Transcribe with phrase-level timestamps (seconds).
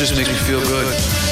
[0.00, 1.29] Just makes me feel good.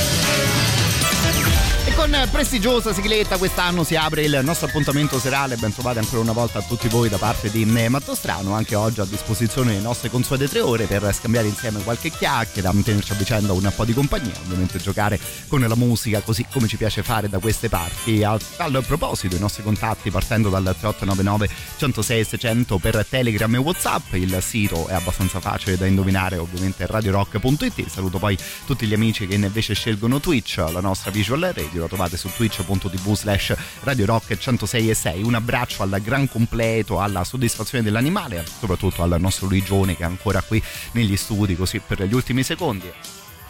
[2.10, 5.56] Con prestigiosa sigletta quest'anno si apre il nostro appuntamento serale.
[5.56, 8.54] Ben trovati ancora una volta a tutti voi da parte di Mattostrano.
[8.54, 13.12] Anche oggi a disposizione le nostre consuete tre ore per scambiare insieme qualche chiacchiera, tenerci
[13.12, 17.02] a vicenda un po' di compagnia, ovviamente giocare con la musica così come ci piace
[17.02, 18.24] fare da queste parti.
[18.24, 24.14] A tal proposito, i nostri contatti partendo dal 3899 106 600 per Telegram e Whatsapp.
[24.14, 27.86] Il sito è abbastanza facile da indovinare, ovviamente radiorock.it.
[27.86, 32.30] Saluto poi tutti gli amici che invece scelgono Twitch, la nostra visual radio trovate su
[32.32, 38.44] twitch.tv slash Radio Rock 106 e 6 un abbraccio al gran completo alla soddisfazione dell'animale
[38.46, 42.88] soprattutto al nostro Luigione che è ancora qui negli studi così per gli ultimi secondi.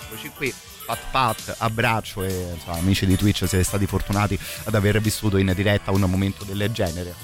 [0.01, 0.55] Eccoci qui
[0.87, 5.53] pat pat abbraccio e insomma, amici di Twitch siete stati fortunati ad aver vissuto in
[5.55, 7.15] diretta un momento del genere.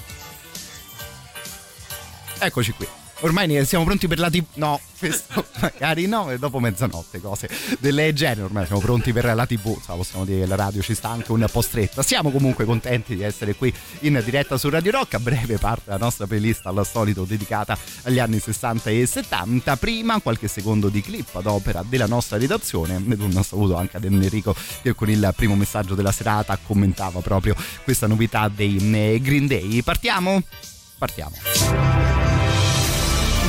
[2.37, 2.87] Eccoci qui
[3.21, 4.43] Ormai siamo pronti per la TV.
[4.55, 7.49] No, questo magari no, e dopo mezzanotte, cose
[7.79, 8.43] del genere.
[8.43, 9.67] Ormai siamo pronti per la TV.
[9.67, 12.03] Insomma, possiamo dire che la radio ci sta anche un po' stretta.
[12.03, 15.13] Siamo comunque contenti di essere qui in diretta su Radio Rock.
[15.15, 19.77] A breve parte la nostra playlist al solito dedicata agli anni 60 e 70.
[19.77, 23.01] Prima qualche secondo di clip ad opera della nostra redazione.
[23.09, 27.55] Ed un saluto anche ad Enrico che con il primo messaggio della serata commentava proprio
[27.83, 28.75] questa novità dei
[29.21, 29.81] Green Day.
[29.81, 30.41] Partiamo?
[30.97, 32.24] Partiamo.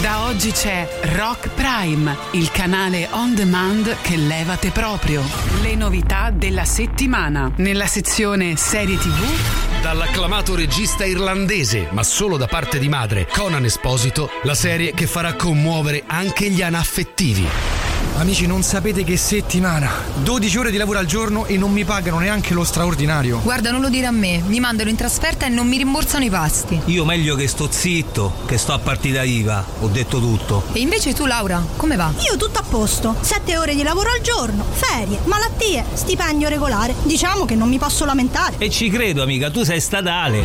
[0.00, 5.22] Da oggi c'è Rock Prime, il canale on demand che levate proprio.
[5.62, 7.50] Le novità della settimana.
[7.56, 14.30] Nella sezione serie TV Dall'acclamato regista irlandese, ma solo da parte di madre, Conan Esposito,
[14.42, 17.85] la serie che farà commuovere anche gli anaffettivi.
[18.18, 19.90] Amici, non sapete che settimana.
[20.22, 23.40] 12 ore di lavoro al giorno e non mi pagano neanche lo straordinario.
[23.42, 26.30] Guarda, non lo dire a me, mi mandano in trasferta e non mi rimborsano i
[26.30, 26.80] pasti.
[26.86, 30.64] Io meglio che sto zitto, che sto a partita IVA, ho detto tutto.
[30.72, 32.10] E invece tu, Laura, come va?
[32.26, 33.16] Io tutto a posto.
[33.20, 36.94] Sette ore di lavoro al giorno, ferie, malattie, stipendio regolare.
[37.02, 38.54] Diciamo che non mi posso lamentare.
[38.56, 40.42] E ci credo, amica, tu sei statale.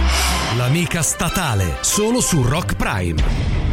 [0.58, 3.24] L'amica statale, solo su Rock Prime.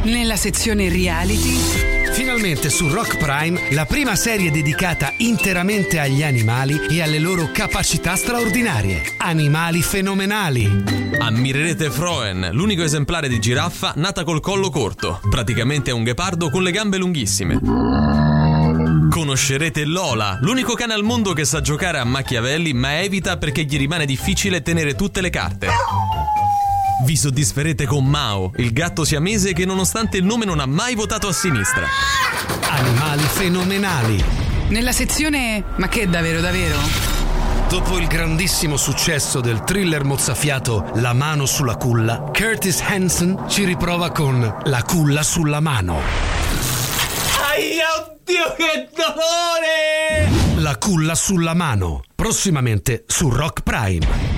[0.04, 7.02] Nella sezione reality Finalmente su Rock Prime la prima serie dedicata interamente agli animali e
[7.02, 9.14] alle loro capacità straordinarie.
[9.16, 10.84] Animali fenomenali.
[11.18, 15.20] Ammirerete Froen, l'unico esemplare di giraffa nata col collo corto.
[15.28, 17.58] Praticamente è un ghepardo con le gambe lunghissime.
[19.10, 23.78] Conoscerete Lola, l'unico cane al mondo che sa giocare a Machiavelli ma evita perché gli
[23.78, 25.68] rimane difficile tenere tutte le carte.
[27.00, 31.28] Vi soddisferete con Mao, il gatto siamese che nonostante il nome non ha mai votato
[31.28, 31.86] a sinistra.
[32.68, 34.24] Animali fenomenali.
[34.68, 36.76] Nella sezione Ma che davvero davvero?
[37.68, 44.10] Dopo il grandissimo successo del thriller mozzafiato La mano sulla culla, Curtis Hanson ci riprova
[44.10, 46.00] con La culla sulla mano.
[47.48, 50.62] Aia, oddio, che dolore!
[50.62, 54.37] La culla sulla mano, prossimamente su Rock Prime.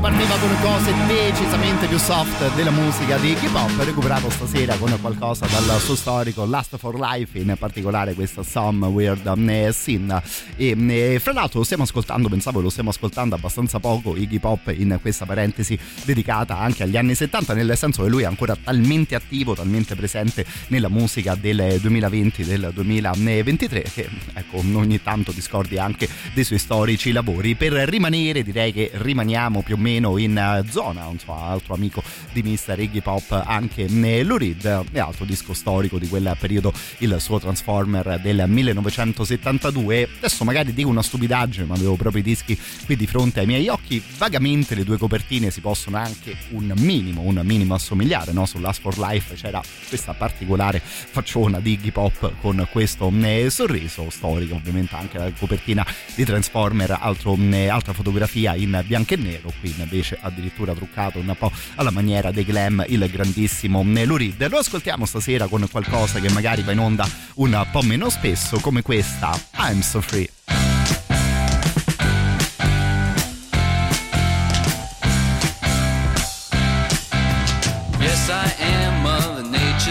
[0.00, 5.46] partiva con cose decisamente più soft della musica di hip hop, recuperato stasera con qualcosa
[5.46, 10.22] dal suo storico Last for Life, in particolare questa Some Weird Sin.
[10.56, 14.98] E, fra l'altro lo stiamo ascoltando, pensavo lo stiamo ascoltando abbastanza poco, hip hop in
[15.00, 19.54] questa parentesi dedicata anche agli anni 70, nel senso che lui è ancora talmente attivo,
[19.54, 26.44] talmente presente nella musica del 2020, del 2023, che ecco, ogni tanto discordi anche dei
[26.44, 27.54] suoi storici lavori.
[27.54, 32.02] Per rimanere, direi che rimaniamo più o meno in eh, zona, non so, altro amico
[32.32, 32.78] di Mr.
[32.78, 38.20] Iggy Pop, anche eh, Lurid, e altro disco storico di quel periodo, il suo Transformer
[38.20, 40.08] del 1972.
[40.18, 43.68] Adesso magari dico una stupidaggine, ma avevo proprio i dischi qui di fronte ai miei
[43.68, 44.02] occhi.
[44.16, 48.46] Vagamente le due copertine si possono anche un minimo, un minimo assomigliare, no?
[48.46, 54.08] Su Last for Life c'era questa particolare facciona di Iggy Pop con questo eh, sorriso
[54.10, 57.38] storico, ovviamente anche la copertina di Transformer, altro,
[57.70, 62.44] altra fotografia in bianco e nero, qui invece addirittura truccato un po' alla maniera dei
[62.44, 64.46] glam il grandissimo Lurid.
[64.50, 68.82] Lo ascoltiamo stasera con qualcosa che magari va in onda un po' meno spesso come
[68.82, 70.28] questa I'm So Free.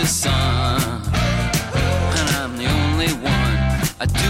[0.06, 3.58] Son, and I'm the only one.
[4.00, 4.27] I do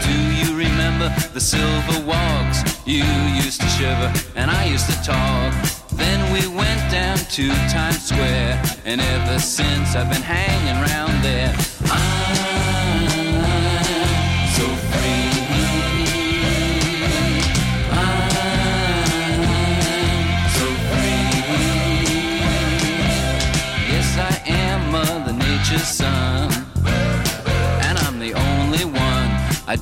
[0.07, 2.59] Do you remember the silver walks?
[2.87, 3.05] You
[3.45, 5.53] used to shiver and I used to talk.
[5.93, 11.55] Then we went down to Times Square, and ever since I've been hanging around there.
[11.91, 12.48] I'm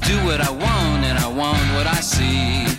[0.00, 2.75] do what I want, and I want what I see.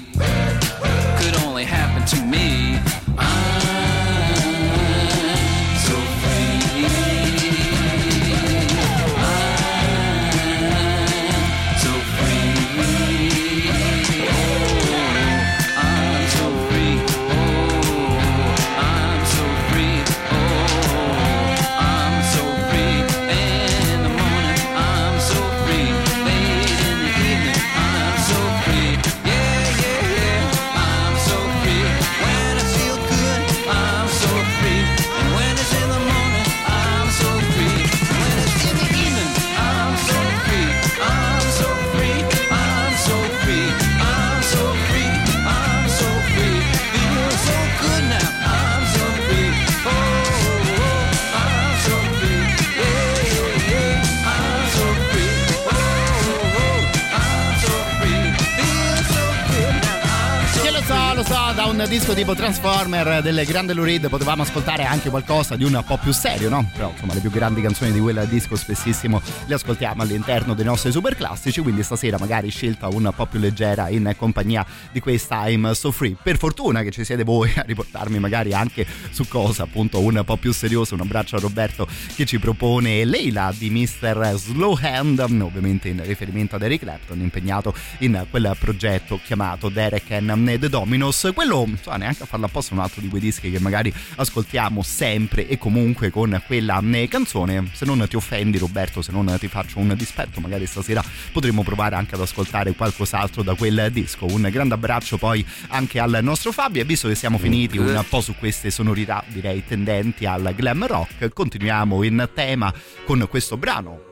[61.88, 66.12] Disco tipo Transformer del grande Lou Reed potevamo ascoltare anche qualcosa di un po' più
[66.12, 66.70] serio, no?
[66.74, 70.92] Però insomma le più grandi canzoni di quel disco spessissimo le ascoltiamo all'interno dei nostri
[70.92, 75.72] super classici, quindi stasera magari scelta un po' più leggera in compagnia di questa I'm
[75.72, 76.18] So Free.
[76.22, 80.36] Per fortuna che ci siete voi a riportarmi magari anche su cosa appunto un po'
[80.38, 80.94] più serioso.
[80.94, 84.34] Un abbraccio a Roberto che ci propone Leila di Mr.
[84.36, 90.60] Slow Hand, ovviamente in riferimento ad Eric Clapton, impegnato in quel progetto chiamato Derek and
[90.60, 91.32] the Dominos.
[91.34, 95.48] Quello, insomma, neanche a farlo apposta, un altro di quei dischi che magari ascoltiamo sempre
[95.48, 97.70] e comunque con quella eh, canzone.
[97.74, 101.96] Se non ti offendi, Roberto, se non ti faccio un dispetto, magari stasera potremo provare
[101.96, 104.26] anche ad ascoltare qualcos'altro da quel disco.
[104.26, 106.82] Un grande abbraccio poi anche al nostro Fabio.
[106.82, 111.32] E visto che siamo finiti un po' su queste sonorità, direi tendenti al glam rock,
[111.34, 112.74] continuiamo in tema
[113.06, 114.08] con questo brano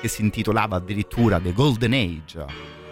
[0.00, 2.44] che si intitolava addirittura The Golden Age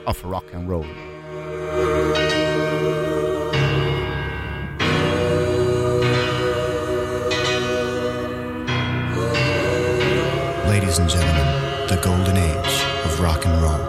[0.05, 2.38] of Rock and Roll.
[10.89, 13.88] ladies and gentlemen, the golden age of rock and roll.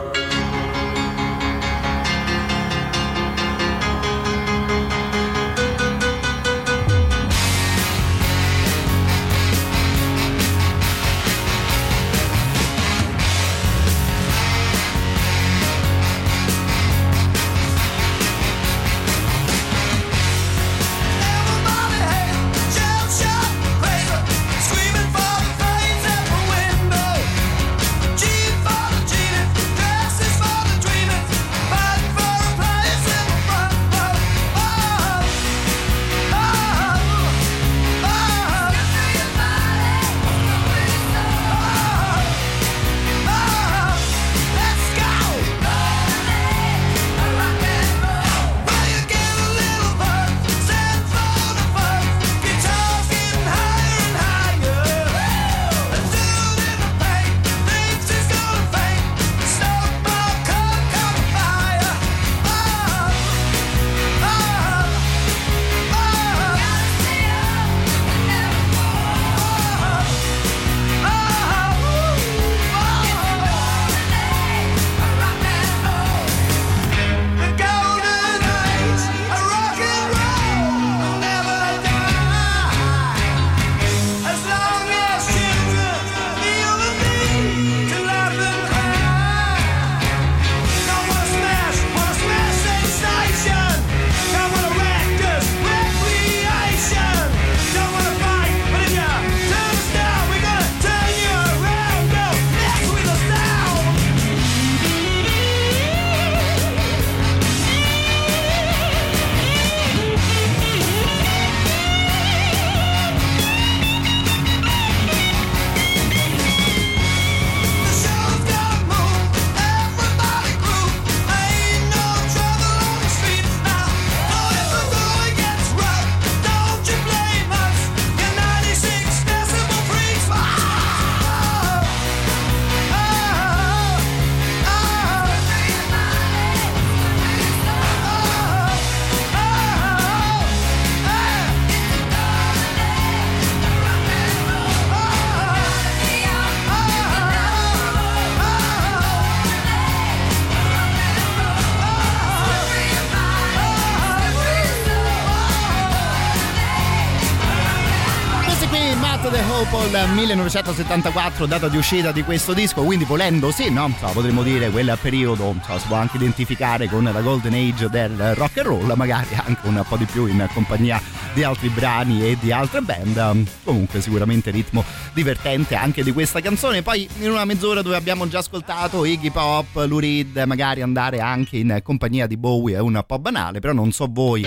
[160.20, 163.90] 1974, data di uscita di questo disco, quindi volendo sì, no?
[164.00, 168.36] So, potremmo dire quel periodo, so, si può anche identificare con la golden age del
[168.36, 171.02] rock and roll, magari anche un po' di più in compagnia
[171.34, 173.48] di altri brani e di altre band.
[173.64, 174.84] Comunque sicuramente ritmo
[175.14, 176.82] divertente anche di questa canzone.
[176.82, 181.58] Poi in una mezz'ora dove abbiamo già ascoltato Iggy Pop, Lou Reed, magari andare anche
[181.58, 184.46] in compagnia di Bowie è un po' banale, però non so voi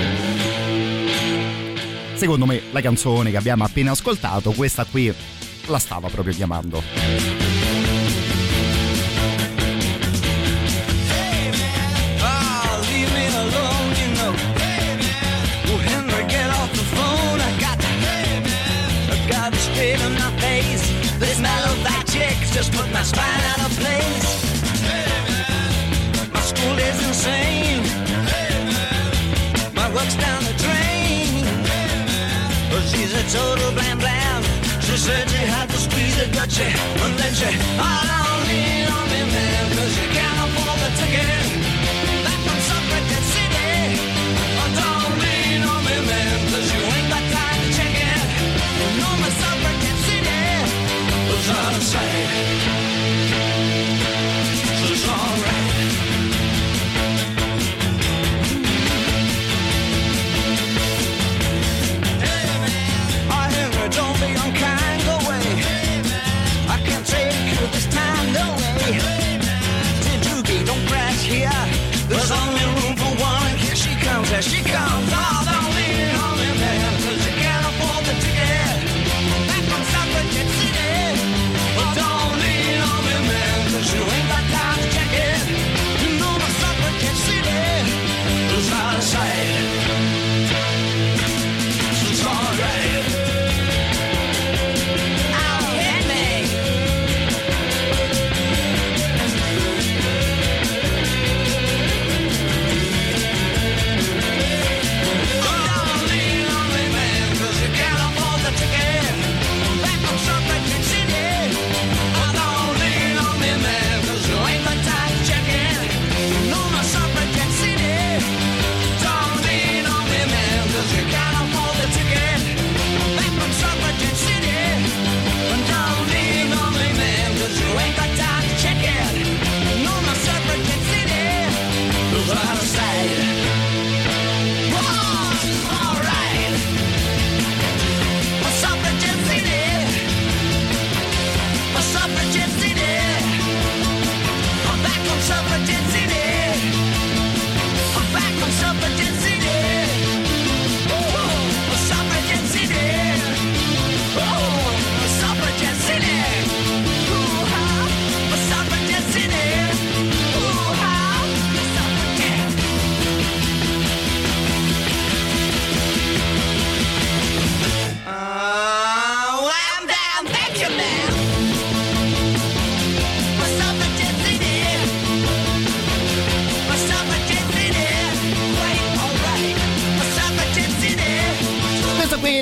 [2.15, 5.13] secondo me la canzone che abbiamo appena ascoltato, questa qui
[5.67, 6.83] la stava proprio chiamando.
[12.21, 12.25] Oh.
[12.25, 12.83] Oh,
[22.71, 24.29] put my spine out of place.
[26.33, 27.83] My school is insane.
[29.75, 31.45] My work's down the drain.
[32.71, 34.22] But she's a total blam blam.
[35.03, 39.05] Said she had to squeeze it, but she, and then she, I don't lean on
[39.11, 41.43] me, man, cause you can't afford the ticket.
[42.23, 43.99] Back from Suffragette City.
[44.63, 48.23] Oh, don't lean on me, man, cause you ain't got time to check it.
[49.03, 50.43] No, my Suffragette City
[51.27, 52.62] was out of sight.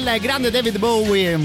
[0.00, 1.38] Il grande David Bowie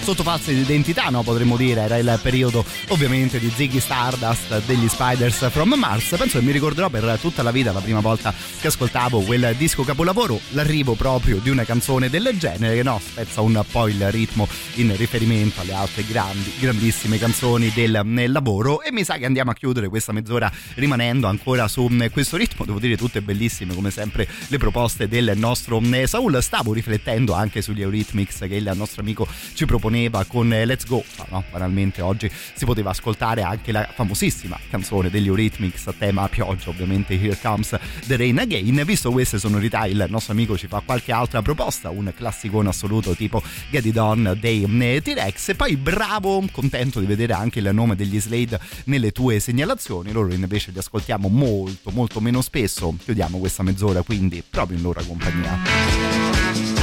[0.00, 1.22] sotto falsa identità, no?
[1.22, 6.14] Potremmo dire, era il periodo ovviamente di Ziggy Stardust degli Spiders from Mars.
[6.16, 9.82] Penso che mi ricorderò per tutta la vita la prima volta che ascoltavo quel disco
[9.82, 14.46] capolavoro, l'arrivo proprio di una canzone del genere che no, spezza un po' il ritmo
[14.74, 19.54] in riferimento alle altre grandi, grandissime canzoni del lavoro e mi sa che andiamo a
[19.54, 24.28] chiudere questa mezz'ora rimanendo ancora su mm, questo ritmo, devo dire tutte bellissime come sempre
[24.48, 26.42] le proposte del nostro mm, Saul.
[26.42, 31.02] Stavo riflettendo anche sugli Eurythmics che il nostro amico ci proponeva con eh, Let's Go,
[31.18, 36.28] ma no, banalmente oggi si poteva ascoltare anche la famosissima canzone degli Eurythmics a tema
[36.28, 37.74] pioggia, ovviamente Here Comes
[38.06, 38.82] the Rain Again.
[38.84, 43.42] Visto queste sonorità il nostro amico ci fa qualche altra proposta, un classicone assoluto tipo
[43.70, 44.66] Get It On dei
[45.00, 50.12] T-Rex e poi bravo, contento di vedere anche il nome degli Slade nelle tue segnalazioni,
[50.12, 55.02] loro invece li ascoltiamo molto molto meno spesso, chiudiamo questa mezz'ora quindi proprio in loro
[55.02, 56.75] compagnia.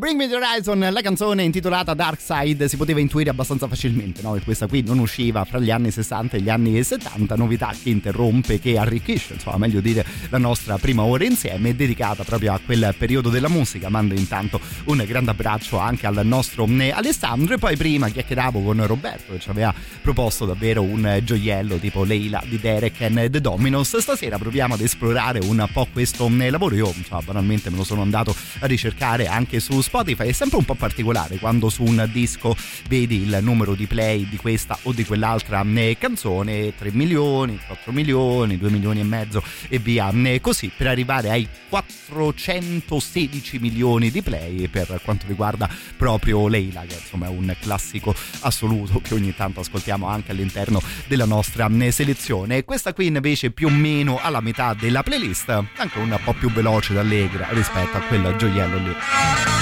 [0.00, 4.32] Bring Me the Horizon, la canzone intitolata Dark Side, si poteva intuire abbastanza facilmente, no?
[4.32, 7.90] Che questa qui non usciva fra gli anni 60 e gli anni 70, novità che
[7.90, 12.94] interrompe, che arricchisce, insomma, meglio dire, la nostra prima ora insieme, dedicata proprio a quel
[12.96, 13.90] periodo della musica.
[13.90, 18.86] Mando intanto un grande abbraccio anche al nostro eh, Alessandro e poi prima chiacchieravo con
[18.86, 23.98] Roberto che ci aveva proposto davvero un gioiello tipo Leila di Derek and the Dominos.
[23.98, 26.74] Stasera proviamo ad esplorare un po' questo eh, lavoro.
[26.74, 30.28] Io, insomma, banalmente me lo sono andato a ricercare anche su Spotify.
[30.28, 32.54] È sempre un po' particolare quando su un disco
[32.88, 37.90] vedi il numero di play di questa o di quell'altra eh, canzone, 3 milioni, 4
[37.90, 44.22] milioni, 2 milioni e mezzo e via eh, così per arrivare ai 416 milioni di
[44.22, 49.58] play per quanto riguarda proprio Leila, che insomma è un classico assoluto che ogni tanto
[49.58, 52.62] ascoltiamo anche all'interno della nostra eh, selezione.
[52.64, 56.92] Questa qui invece più o meno alla metà della playlist, anche un po' più veloce
[56.92, 58.94] ed allegra rispetto a quel gioiello lì.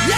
[0.08, 0.17] Gotta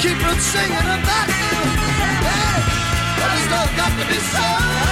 [0.00, 1.58] keep from singing about you.
[2.26, 2.56] Hey,
[3.18, 4.85] what has love got to be so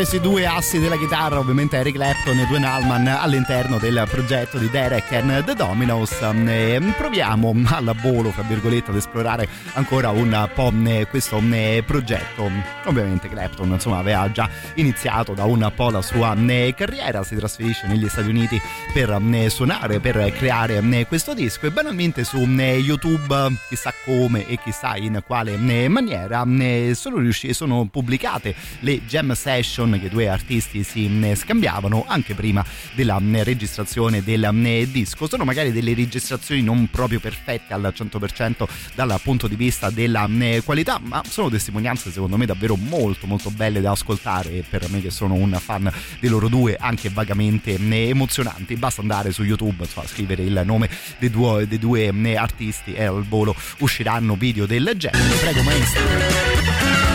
[0.00, 4.70] questi due assi della chitarra, ovviamente Eric Clapton e Dwayne Allman all'interno del progetto di
[4.70, 6.10] Derek and the Dominos.
[6.22, 10.72] E proviamo al volo, fra virgolette, ad esplorare ancora un po'
[11.10, 11.42] questo
[11.84, 12.50] progetto.
[12.84, 16.34] Ovviamente Clapton insomma aveva già iniziato da un po' la sua
[16.74, 18.58] carriera, si trasferisce negli Stati Uniti
[18.94, 25.22] per suonare, per creare questo disco e banalmente su YouTube, chissà come e chissà in
[25.26, 26.42] quale maniera,
[26.94, 32.64] sono riusciti, sono pubblicate le jam session che i due artisti si scambiavano anche prima
[32.94, 35.26] della registrazione del disco.
[35.26, 40.28] Sono magari delle registrazioni non proprio perfette al 100% dal punto di vista della
[40.64, 45.00] qualità, ma sono testimonianze secondo me davvero molto molto belle da ascoltare e per me
[45.00, 48.76] che sono un fan di loro due anche vagamente emozionanti.
[48.76, 53.24] Basta andare su YouTube, insomma, scrivere il nome dei due, dei due artisti e al
[53.24, 55.34] volo usciranno video del genere.
[55.36, 57.09] Prego maestro.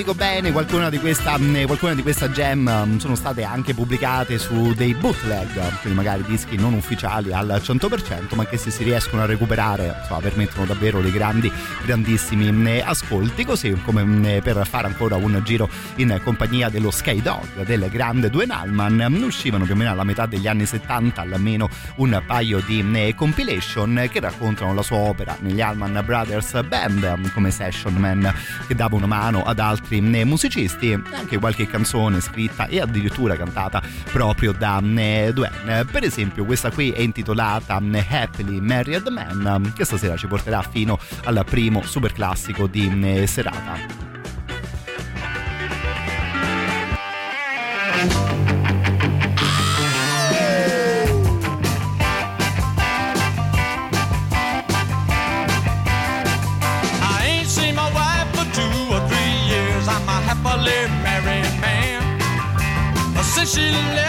[0.00, 4.94] Dico bene, qualcuna di questa, qualcuna di questa jam sono state anche pubblicate su dei
[4.94, 9.94] bootleg, quindi magari dischi non ufficiali al 100%, ma che se si riescono a recuperare
[10.00, 11.52] insomma, permettono davvero dei grandi,
[11.84, 17.86] grandissimi ascolti, così come per fare ancora un giro in compagnia dello Sky Dog, del
[17.90, 22.60] grande Dwayne Allman, uscivano più o meno alla metà degli anni 70 almeno un paio
[22.60, 28.32] di compilation che raccontano la sua opera negli Allman Brothers Band come session man
[28.66, 33.82] che dava una mano ad altri musicisti e anche qualche canzone scritta e addirittura cantata
[34.12, 35.84] proprio da Dwayne.
[35.86, 41.42] Per esempio questa qui è intitolata Happily Married Man che stasera ci porterà fino al
[41.44, 44.08] primo super classico di serata.
[63.52, 63.99] She left,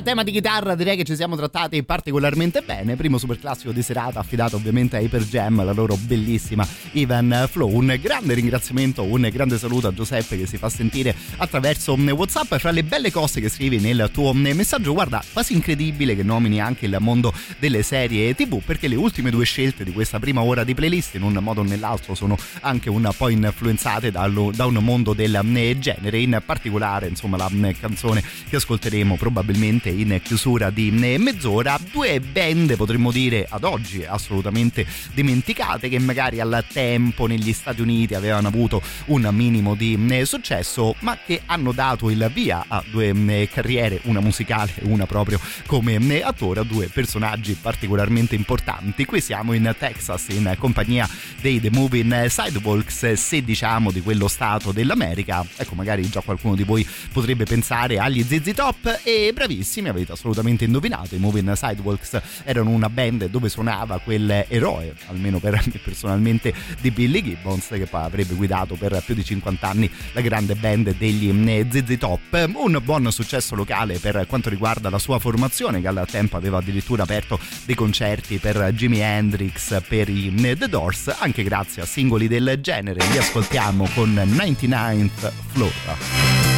[0.00, 2.96] a tema di chitarra direi che ci siamo trattati particolarmente bene.
[2.96, 7.70] Primo super classico di serata affidato ovviamente a Hyper Jam, la loro bellissima Even Flow.
[7.70, 12.54] Un grande ringraziamento, un grande saluto a Giuseppe che si fa sentire attraverso WhatsApp.
[12.56, 16.86] Fra le belle cose che scrivi nel tuo messaggio, guarda, quasi incredibile che nomini anche
[16.86, 20.74] il mondo delle serie TV, perché le ultime due scelte di questa prima ora di
[20.74, 25.38] playlist, in un modo o nell'altro, sono anche un po' influenzate da un mondo del
[25.78, 26.20] genere.
[26.20, 31.78] In particolare, insomma, la canzone che ascolteremo probabilmente in chiusura di mezz'ora.
[31.90, 38.14] Due band, potremmo dire, ad oggi assolutamente dimenticate, che magari al tempo negli Stati Uniti
[38.14, 44.00] avevano avuto un minimo di successo, ma che hanno dato il via a due carriere,
[44.04, 49.04] una musicale e una proprio come attore, a due personaggi particolarmente importanti.
[49.04, 51.08] Qui siamo in Texas in compagnia
[51.40, 55.44] dei The Moving Sidewalks, se diciamo di quello stato dell'America.
[55.56, 60.64] Ecco, magari già qualcuno di voi potrebbe pensare agli ZZ Top e bravissimi, avete assolutamente
[60.64, 66.52] indovinato, i Moving Sidewalks erano una band dove suonava quel eroe, almeno per me personalmente,
[66.80, 70.96] di Billy Gibbons che poi avrebbe guidato per più di 50 anni la grande band
[70.96, 71.28] degli
[71.70, 72.50] ZZ Top.
[72.54, 77.02] Un buon successo locale per quanto riguarda la sua formazione che al tempo aveva addirittura
[77.02, 82.58] aperto dei concerti per Jimi Hendrix, per i The Doors, anche grazie a singoli del
[82.60, 83.04] genere.
[83.10, 86.49] Li ascoltiamo con 99th Floor.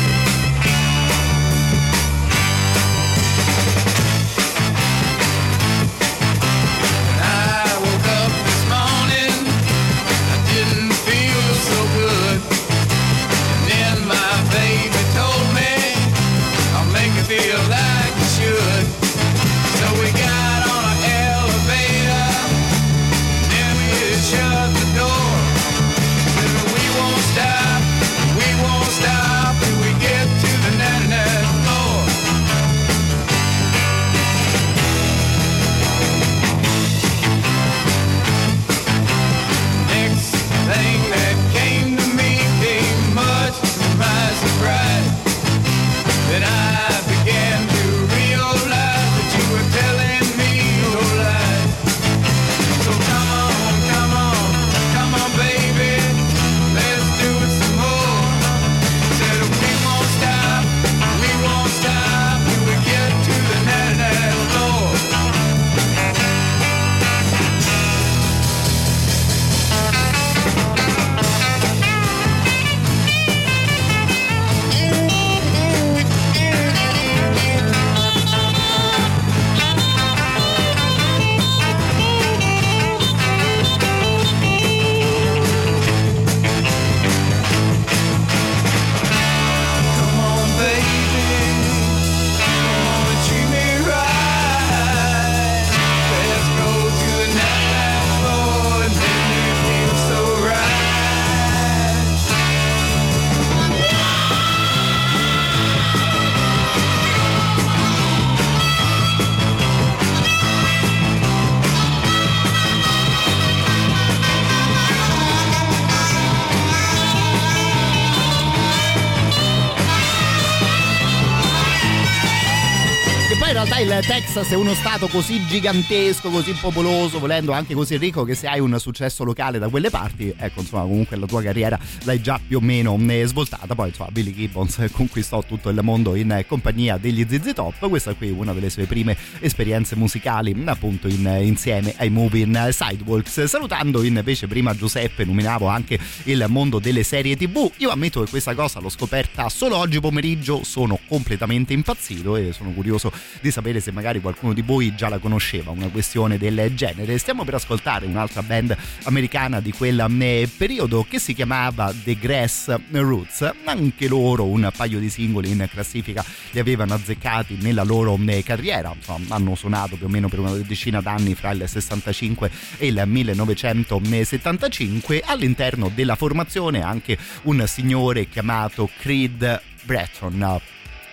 [124.01, 128.59] Texas è uno stato così gigantesco, così popoloso, volendo anche così ricco che se hai
[128.59, 132.57] un successo locale da quelle parti, ecco insomma comunque la tua carriera l'hai già più
[132.57, 133.75] o meno eh, svoltata.
[133.75, 138.29] Poi insomma Billy Gibbons conquistò tutto il mondo in compagnia degli ZZ Top, questa qui
[138.29, 143.45] è una delle sue prime esperienze musicali appunto in- insieme ai Moving Sidewalks.
[143.45, 148.55] Salutando invece prima Giuseppe, nominavo anche il mondo delle serie tv, io ammetto che questa
[148.55, 153.13] cosa l'ho scoperta solo oggi pomeriggio, sono completamente impazzito e sono curioso
[153.43, 157.19] di sapere se magari qualcuno di voi già la conosceva, una questione del genere.
[157.19, 158.75] Stiamo per ascoltare un'altra band
[159.05, 163.51] americana di quel periodo che si chiamava The Grass Roots.
[163.65, 168.93] Anche loro un paio di singoli in classifica li avevano azzeccati nella loro eh, carriera,
[168.95, 173.03] Insomma, hanno suonato più o meno per una decina d'anni fra il 65 e il
[173.05, 175.23] 1975.
[175.27, 180.61] All'interno della formazione anche un signore chiamato Creed Breton.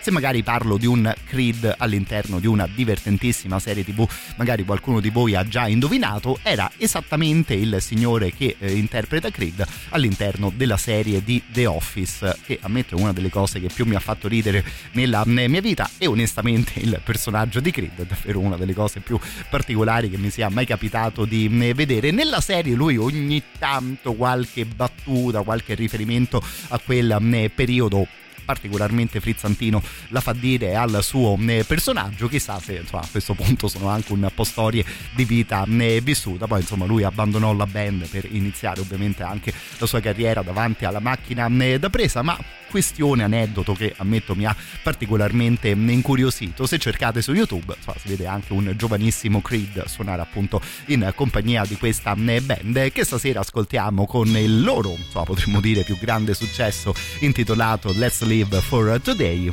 [0.02, 5.10] Se magari parlo di un Creed all'interno di una divertentissima serie tv, magari qualcuno di
[5.10, 11.22] voi ha già indovinato, era esattamente il signore che eh, interpreta Creed all'interno della serie
[11.22, 14.64] di The Office, che ammetto è una delle cose che più mi ha fatto ridere
[14.92, 19.20] nella mia vita e onestamente il personaggio di Creed è davvero una delle cose più
[19.50, 22.10] particolari che mi sia mai capitato di eh, vedere.
[22.10, 28.06] Nella serie lui ogni tanto qualche battuta, qualche riferimento a quel eh, periodo
[28.50, 32.26] particolarmente frizzantino la fa dire al suo eh, personaggio.
[32.26, 34.84] Chissà se insomma, a questo punto sono anche un po' storie
[35.14, 36.48] di vita eh, vissuta.
[36.48, 40.98] Poi insomma lui abbandonò la band per iniziare ovviamente anche la sua carriera davanti alla
[40.98, 42.36] macchina eh, da presa ma
[42.70, 46.66] questione aneddoto che ammetto mi ha particolarmente incuriosito.
[46.66, 51.64] Se cercate su youtube insomma, si vede anche un giovanissimo Creed suonare appunto in compagnia
[51.64, 56.34] di questa eh, band che stasera ascoltiamo con il loro insomma, potremmo dire più grande
[56.34, 59.52] successo intitolato Let's Live for Today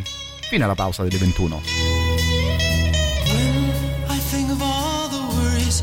[0.49, 1.61] fino alla pausa delle 21
[4.07, 5.81] I think of all the worries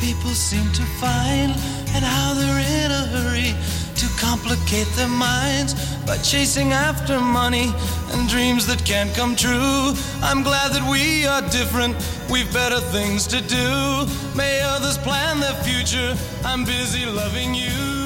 [0.00, 1.54] people seem to find
[1.94, 3.54] and how they're in a hurry
[3.94, 5.74] to complicate their minds
[6.06, 7.72] by chasing after money
[8.12, 9.94] and dreams that can't come true.
[10.22, 11.94] I'm glad that we are different,
[12.30, 14.06] we've better things to do.
[14.34, 18.02] May others plan their future, I'm busy loving you.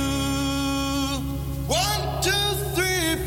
[1.68, 1.95] Two,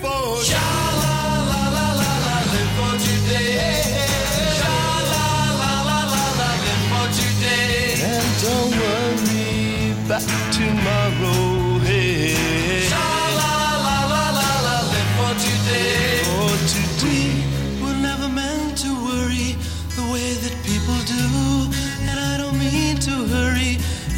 [0.02, 0.44] three.
[0.50, 0.68] Sha
[1.04, 1.18] la
[1.52, 3.96] la la la live for today.
[4.60, 4.78] Sha
[5.12, 5.28] la
[5.62, 6.02] la la
[6.40, 8.00] la live for today.
[8.14, 8.80] And don't
[10.52, 11.80] tomorrow.
[11.80, 12.36] Hey.
[12.90, 13.08] Sha
[13.40, 13.54] la
[13.86, 16.24] la la la la, live for today.
[16.30, 17.30] For today,
[17.82, 19.56] we're never meant to worry
[19.96, 21.49] the way that people do,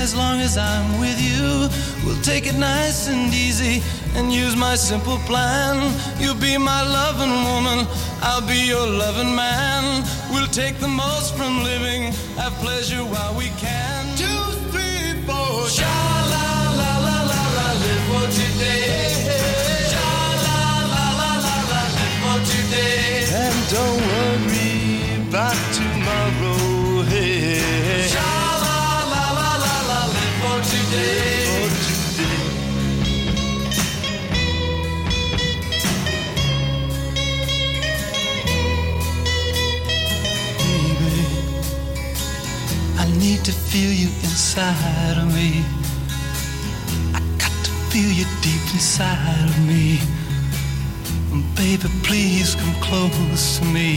[0.01, 1.69] As long as I'm with you,
[2.03, 3.83] we'll take it nice and easy
[4.15, 5.77] and use my simple plan.
[6.19, 7.85] You'll be my loving woman,
[8.19, 10.03] I'll be your loving man.
[10.33, 14.17] We'll take the most from living, have pleasure while we can.
[14.17, 14.43] Two,
[14.73, 15.69] three, four.
[15.69, 15.85] Sha
[16.33, 16.47] la
[16.81, 19.05] la la la la, live for today.
[19.93, 20.09] Sha
[20.47, 20.61] la
[20.93, 23.29] la la la la, live for today.
[23.45, 26.70] And don't worry about tomorrow.
[43.31, 45.63] Need to feel you inside of me.
[47.15, 49.99] I got to feel you deep inside of me.
[51.31, 53.91] And Baby, please come close to me.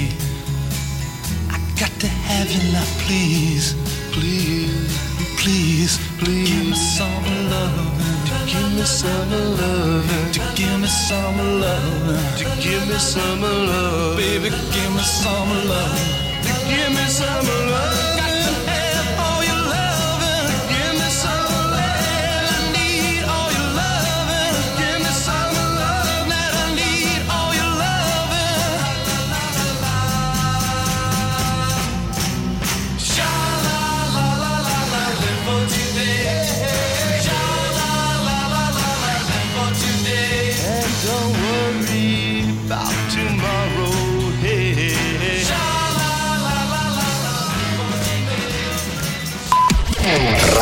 [1.50, 3.74] I got to have you now, please.
[4.14, 4.92] Please,
[5.42, 6.48] please, please.
[6.50, 7.90] Give me some love.
[8.28, 10.32] To give me some love.
[10.34, 12.38] To give me some love.
[12.38, 14.16] To give me some love.
[14.16, 15.98] Baby, give me some love.
[16.46, 18.13] To give me some love.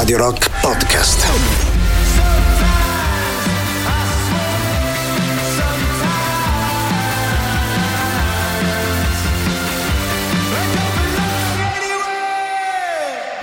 [0.02, 1.71] Radio Rock Podcast.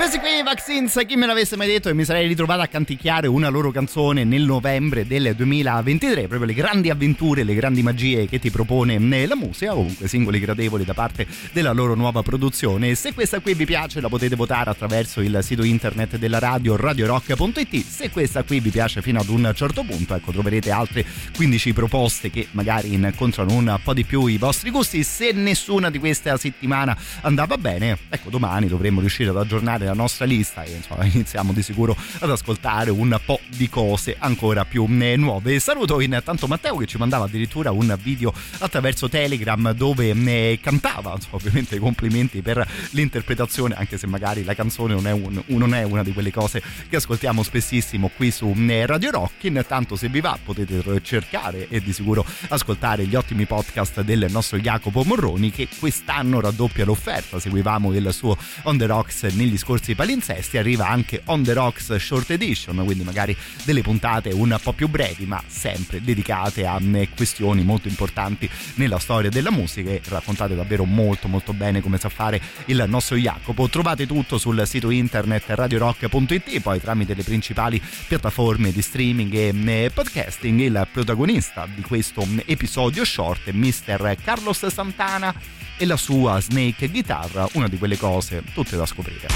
[0.09, 1.87] Questi qui i Vaccines, chi me l'avesse mai detto?
[1.87, 6.55] Che mi sarei ritrovato a canticchiare una loro canzone nel novembre del 2023, proprio le
[6.55, 10.95] grandi avventure, le grandi magie che ti propone eh, la musica, comunque singoli gradevoli da
[10.95, 12.95] parte della loro nuova produzione.
[12.95, 17.85] Se questa qui vi piace la potete votare attraverso il sito internet della radio radiorock.it,
[17.85, 21.05] se questa qui vi piace fino ad un certo punto, ecco troverete altre
[21.35, 25.99] 15 proposte che magari incontrano un po' di più i vostri gusti, se nessuna di
[25.99, 30.71] queste a settimana andava bene, ecco domani dovremmo riuscire ad aggiornare la nostra lista e
[30.71, 35.59] insomma iniziamo di sicuro ad ascoltare un po' di cose ancora più eh, nuove.
[35.59, 41.35] Saluto intanto Matteo che ci mandava addirittura un video attraverso Telegram dove eh, cantava, insomma,
[41.35, 46.03] ovviamente complimenti per l'interpretazione anche se magari la canzone non è, un- non è una
[46.03, 49.43] di quelle cose che ascoltiamo spessissimo qui su eh, Radio Rock.
[49.43, 54.57] Intanto se vi va potete cercare e di sicuro ascoltare gli ottimi podcast del nostro
[54.59, 57.39] Jacopo Morroni che quest'anno raddoppia l'offerta.
[57.39, 62.29] Seguivamo il suo On The Rocks negli scorsi palinsesti, arriva anche On The Rocks Short
[62.31, 67.63] Edition, quindi magari delle puntate un po' più brevi ma sempre dedicate a eh, questioni
[67.63, 72.41] molto importanti nella storia della musica e raccontate davvero molto molto bene come sa fare
[72.65, 73.69] il nostro Jacopo.
[73.69, 79.91] Trovate tutto sul sito internet radiorock.it poi tramite le principali piattaforme di streaming e eh,
[79.91, 84.17] podcasting il protagonista di questo episodio short Mr.
[84.23, 85.33] Carlos Santana
[85.79, 89.27] e la sua snake chitarra, una di quelle cose tutte da scoprire.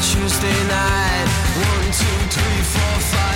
[0.00, 1.28] Tuesday night.
[1.56, 3.29] One, two, three, four, five.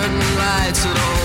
[0.00, 1.19] Certain light, so don't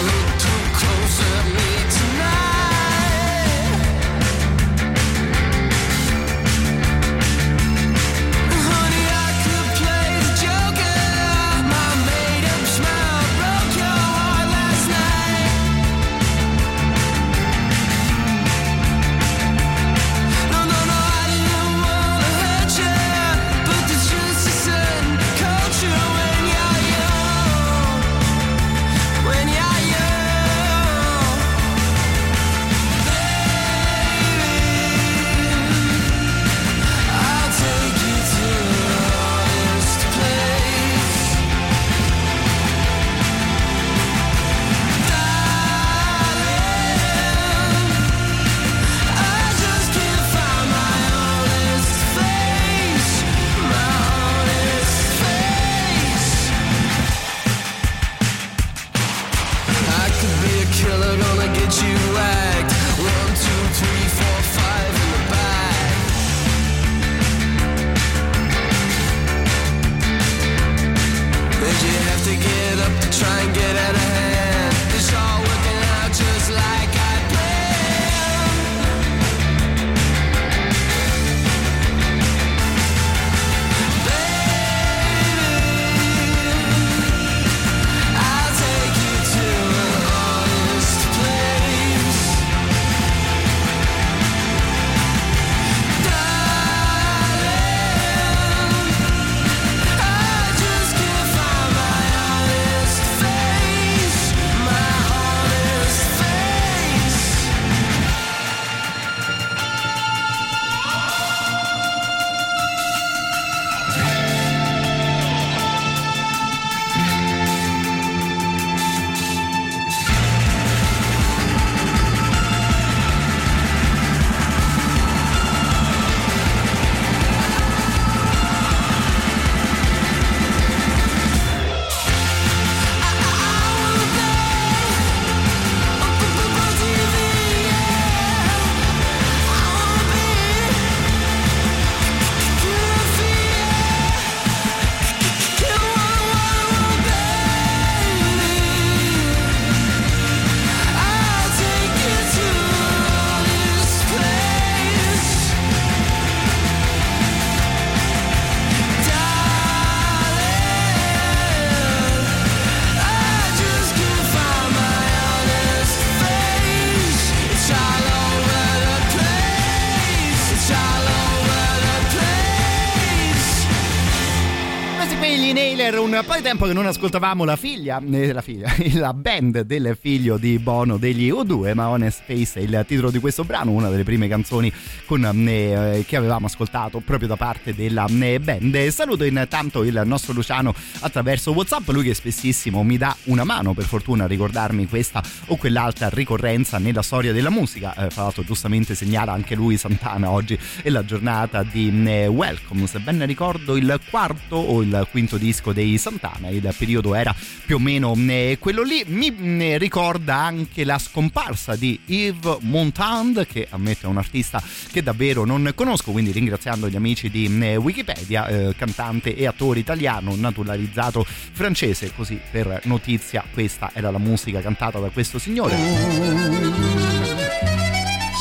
[176.45, 180.97] tempo che non ascoltavamo la figlia, eh, la figlia, la band del figlio di Bono
[180.97, 184.71] degli O2, ma Honest Space è il titolo di questo brano, una delle prime canzoni
[185.07, 188.87] con, eh, che avevamo ascoltato proprio da parte della eh, band.
[188.89, 193.85] Saluto intanto il nostro Luciano attraverso Whatsapp, lui che spessissimo mi dà una mano per
[193.85, 197.95] fortuna a ricordarmi questa o quell'altra ricorrenza nella storia della musica.
[197.95, 202.85] Eh, fra l'altro giustamente segnala anche lui Santana oggi è la giornata di eh, Welcome,
[202.85, 207.75] se ben ricordo il quarto o il quinto disco dei Santana, il periodo era più
[207.75, 209.03] o meno eh, quello lì.
[209.07, 214.61] Mi eh, ricorda anche la scomparsa di Yves Montand, che ammetto è un artista
[214.91, 220.35] che davvero non conosco, quindi ringraziando gli amici di eh, Wikipedia, cantante e attore italiano
[220.35, 225.75] naturalizzato francese, così per notizia questa era la musica cantata da questo signore.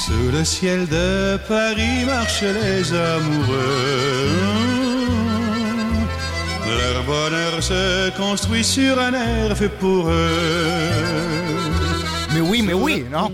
[0.05, 5.04] Sous le ciel de Paris marchent les amoureux.
[6.67, 11.63] Leur bonheur se construit sur un air fait pour eux.
[12.33, 13.31] Me oui, me oui, no?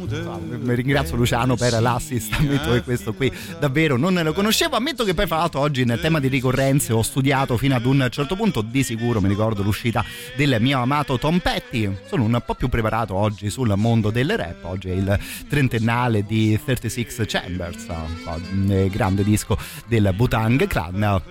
[0.67, 5.27] Ringrazio Luciano per l'assist, ammetto che questo qui davvero non lo conoscevo, ammetto che poi
[5.27, 8.83] fra l'altro oggi nel tema di ricorrenze ho studiato fino ad un certo punto, di
[8.83, 10.05] sicuro mi ricordo l'uscita
[10.37, 14.65] del mio amato Tom Petty, sono un po' più preparato oggi sul mondo del rap,
[14.65, 15.19] oggi è il
[15.49, 17.87] trentennale di 36 Chambers,
[18.91, 19.57] grande disco
[19.87, 21.23] del Butang Clan.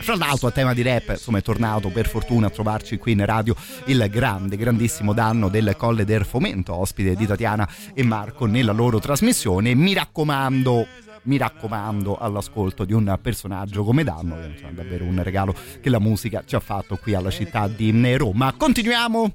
[0.00, 3.24] Fra l'altro a tema di rap, insomma è tornato per fortuna a trovarci qui in
[3.24, 3.54] radio
[3.86, 8.98] il grande, grandissimo danno del Colle del Fomento, ospite di Tatiana e Marco nella loro
[8.98, 9.74] trasmissione.
[9.74, 10.86] Mi raccomando,
[11.24, 16.00] mi raccomando all'ascolto di un personaggio come Danno, che è davvero un regalo che la
[16.00, 18.54] musica ci ha fatto qui alla città di Roma.
[18.56, 19.34] Continuiamo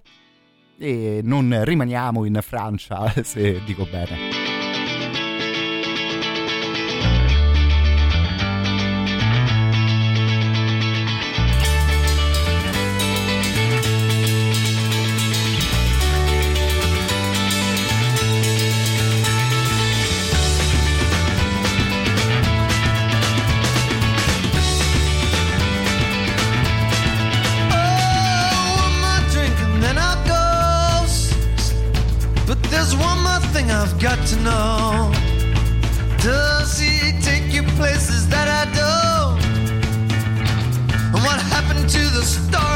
[0.79, 4.54] e non rimaniamo in Francia se dico bene.
[36.21, 39.41] Does he take you places that I don't?
[41.13, 42.74] And what happened to the story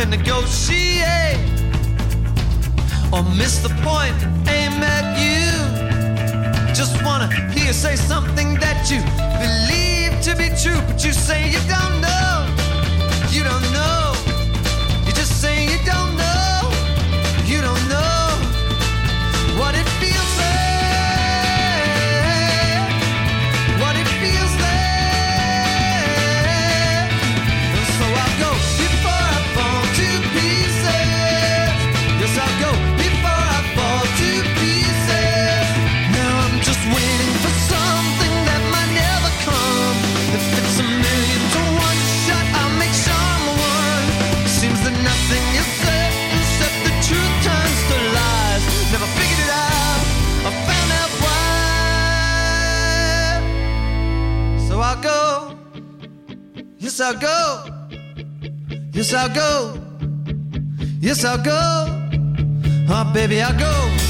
[0.00, 1.38] and negotiate.
[3.12, 4.16] Or miss the point,
[4.48, 6.74] aim at you.
[6.74, 9.00] Just wanna hear you say something that you
[9.44, 12.03] believe to be true, but you say you don't
[57.04, 57.64] I'll go.
[58.94, 59.78] Yes, I'll go.
[61.00, 61.86] Yes, I'll go.
[62.88, 64.03] Oh, baby, I'll go.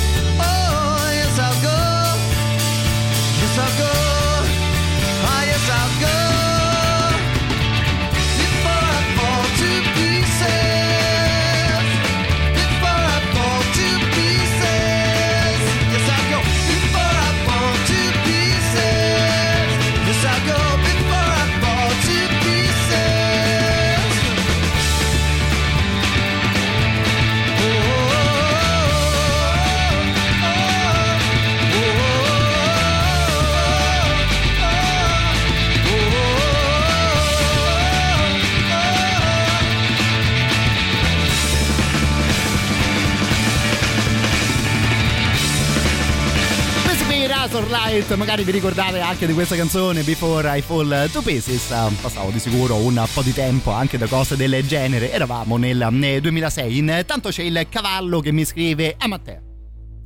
[47.54, 51.92] Razor Light, magari vi ricordate anche di questa canzone Before I Fall to Pieces, Eh,
[52.00, 56.20] passavo di sicuro un po' di tempo anche da cose del genere, eravamo nel eh,
[56.20, 59.43] 2006, intanto c'è il cavallo che mi scrive a Matteo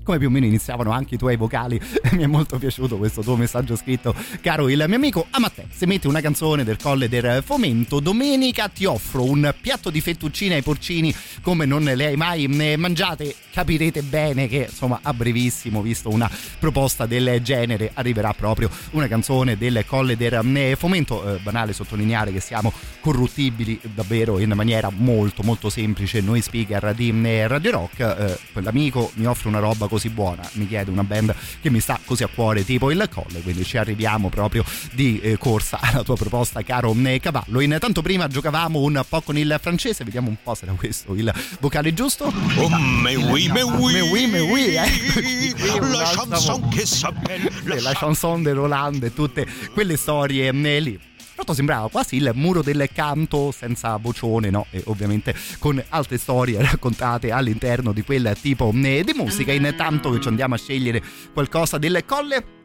[0.08, 1.78] come più o meno iniziavano anche i tuoi vocali.
[2.12, 5.26] Mi è molto piaciuto questo tuo messaggio scritto, caro il mio amico.
[5.28, 9.90] A Matteo, se metti una canzone del Colle del Fomento, domenica ti offro un piatto
[9.90, 13.34] di fettuccine ai porcini come non le hai mai eh, mangiate.
[13.52, 19.58] Capirete bene che, insomma, a brevissimo, visto una proposta del genere, arriverà proprio una canzone
[19.58, 21.34] del Colle del eh, Fomento.
[21.34, 27.12] Eh, banale sottolineare che siamo corruttibili davvero in maniera molto molto semplice noi speaker di
[27.24, 28.00] eh, Radio Rock.
[28.00, 31.98] Eh, quell'amico mi offre una roba così buona, mi chiede una band che mi sta
[32.04, 36.16] così a cuore tipo il Colle, quindi ci arriviamo proprio di eh, corsa alla tua
[36.16, 37.60] proposta caro eh, cavallo.
[37.60, 41.32] Intanto prima giocavamo un po' con il francese, vediamo un po' se era questo il
[41.60, 42.32] vocale giusto.
[42.56, 43.92] Oh, mais oui, mais oui.
[43.92, 45.54] Mais oui, mais oui, eh.
[45.80, 50.98] La chanson che s'appelle la chanson de Roland e tutte quelle storie eh, lì.
[51.38, 54.66] Però sembrava quasi il muro del canto senza vocione, no?
[54.70, 59.52] E ovviamente con altre storie raccontate all'interno di quel tipo eh, di musica.
[59.52, 61.00] Intanto che ci andiamo a scegliere
[61.32, 62.56] qualcosa del colle.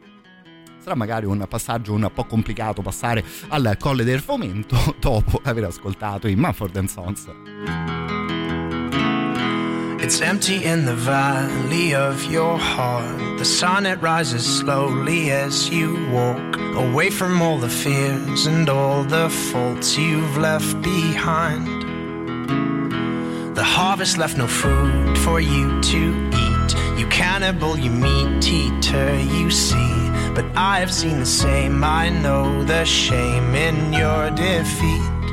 [0.80, 6.26] Sarà magari un passaggio un po' complicato passare al colle del fomento dopo aver ascoltato
[6.26, 8.43] i Mumford Sons.
[10.04, 13.38] It's empty in the valley of your heart.
[13.38, 19.02] The sun it rises slowly as you walk away from all the fears and all
[19.02, 21.66] the faults you've left behind.
[23.56, 26.98] The harvest left no food for you to eat.
[26.98, 30.10] You cannibal, you meat eater, you see.
[30.34, 31.82] But I have seen the same.
[31.82, 35.23] I know the shame in your defeat.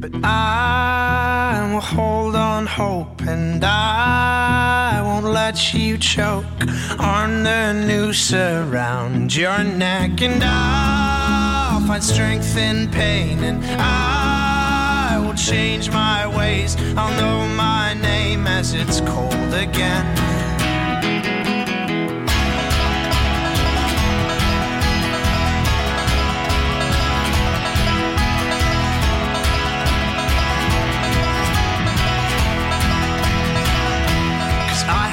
[0.00, 6.44] But I will hold on hope and I won't let you choke
[7.00, 10.22] on the noose around your neck.
[10.22, 16.76] And I'll find strength in pain and I will change my ways.
[16.96, 20.47] I'll know my name as it's cold again.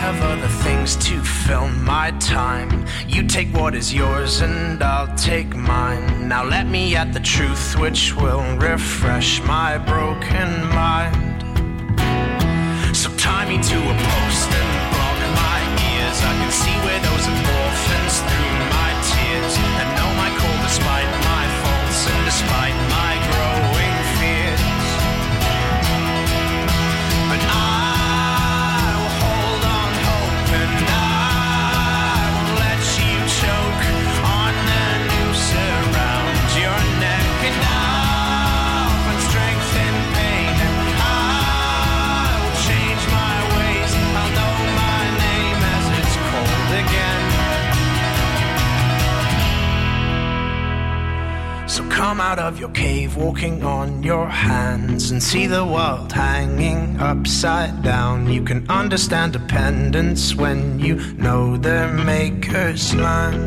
[0.06, 2.86] Have other things to fill my time.
[3.08, 6.28] You take what is yours and I'll take mine.
[6.28, 10.50] Now let me at the truth which will refresh my broken
[10.84, 11.42] mind.
[12.96, 16.18] So tie me to a post and block my ears.
[16.32, 17.65] I can see where those orphans
[52.06, 57.82] come out of your cave walking on your hands and see the world hanging upside
[57.82, 58.32] down.
[58.32, 63.42] You can understand dependence when you know their maker's land.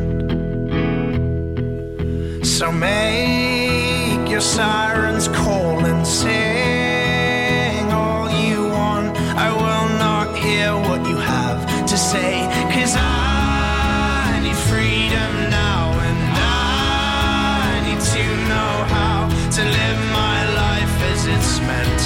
[2.44, 9.16] So make your sirens call and sing all you want.
[9.46, 12.32] I will not hear what you have to say,
[12.74, 13.27] cause I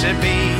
[0.03, 0.52] Mississippi.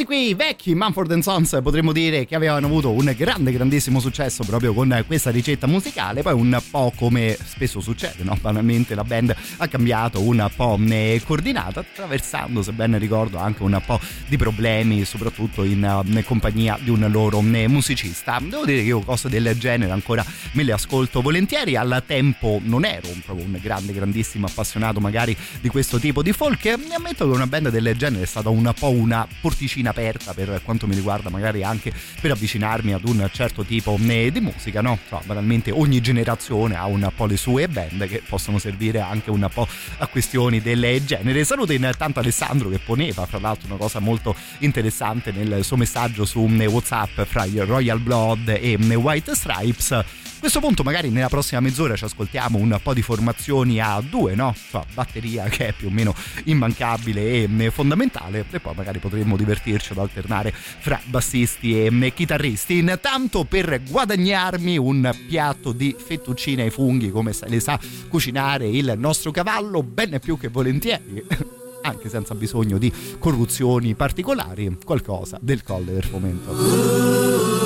[0.00, 4.72] Questi qui vecchi Manford Sons potremmo dire che avevano avuto un grande grandissimo successo proprio
[4.72, 6.22] con questa ricetta musicale.
[6.22, 8.34] Poi un po' come spesso succede no?
[8.40, 10.78] banalmente la band ha cambiato un po'
[11.26, 15.84] coordinata attraversando se ben ricordo anche un po' di problemi soprattutto in
[16.16, 18.38] eh, compagnia di un loro eh, musicista.
[18.40, 21.76] Devo dire che io cose del genere ancora me le ascolto volentieri.
[21.76, 26.64] Al tempo non ero proprio un grande grandissimo appassionato magari di questo tipo di folk.
[26.64, 30.60] E ammetto che una band del genere è stata un po' una porticina aperta per
[30.64, 34.98] quanto mi riguarda magari anche per avvicinarmi ad un certo tipo eh, di musica no?
[35.08, 39.48] Cioè, banalmente ogni generazione ha un po' le sue band che possono servire anche un
[39.52, 39.66] po'
[39.98, 45.32] a questioni del genere saluto intanto Alessandro che poneva fra l'altro una cosa molto interessante
[45.32, 50.02] nel suo messaggio su eh, Whatsapp fra i Royal Blood e eh, White Stripes
[50.40, 54.34] a questo punto magari nella prossima mezz'ora ci ascoltiamo un po' di formazioni a due,
[54.34, 54.54] no?
[54.70, 56.14] Cioè, batteria che è più o meno
[56.44, 62.78] immancabile e fondamentale e poi magari potremmo divertirci ad alternare fra bassisti e chitarristi.
[62.78, 69.30] Intanto per guadagnarmi un piatto di fettuccine ai funghi come le sa cucinare il nostro
[69.30, 71.24] cavallo, ben più che volentieri
[71.82, 77.59] anche senza bisogno di corruzioni particolari, qualcosa del colle del fomento.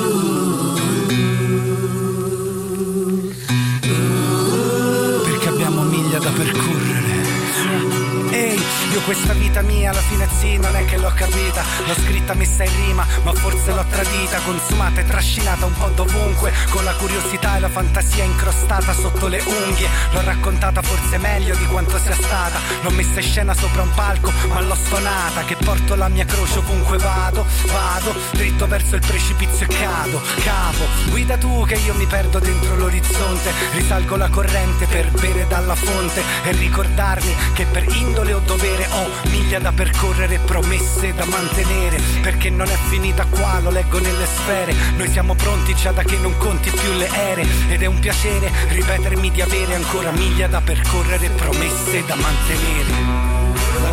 [8.95, 11.61] Io questa vita mia alla fine sì, non è che l'ho capita.
[11.85, 14.39] L'ho scritta messa in rima, ma forse l'ho tradita.
[14.39, 19.41] Consumata e trascinata un po' dovunque Con la curiosità e la fantasia incrostata sotto le
[19.45, 19.89] unghie.
[20.11, 22.57] L'ho raccontata forse meglio di quanto sia stata.
[22.83, 26.59] L'ho messa in scena sopra un palco, ma l'ho stonata Che porto la mia croce
[26.59, 28.15] ovunque vado, vado.
[28.31, 32.75] Dritto verso il precipizio e cado, capo Guido da tu che io mi perdo dentro
[32.77, 33.51] l'orizzonte.
[33.73, 39.09] Risalgo la corrente per bere dalla fonte E ricordarmi che per indole o dovere Ho
[39.29, 44.73] miglia da percorrere, promesse da mantenere Perché non è finita qua, lo leggo nelle sfere.
[44.97, 47.45] Noi siamo pronti già da che non conti più le ere.
[47.69, 53.24] Ed è un piacere ripetermi di avere ancora miglia da percorrere, promesse da mantenere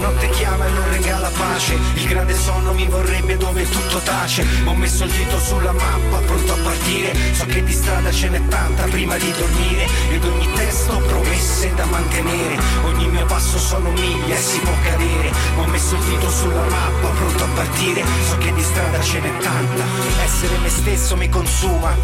[0.03, 1.79] notte chiama e non regala pace.
[1.95, 4.45] Il grande sonno mi vorrebbe dove tutto tace.
[4.65, 7.15] Ho messo il dito sulla mappa, pronto a partire.
[7.33, 9.87] So che di strada ce n'è tanta prima di dormire.
[10.11, 12.59] Ed ogni testo promesse da mantenere.
[12.85, 15.31] Ogni mio passo sono miglia e si può cadere.
[15.57, 18.03] Ho messo il dito sulla mappa, pronto a partire.
[18.29, 19.85] So che di strada ce n'è tanta.
[20.25, 21.95] Essere me stesso mi consuma.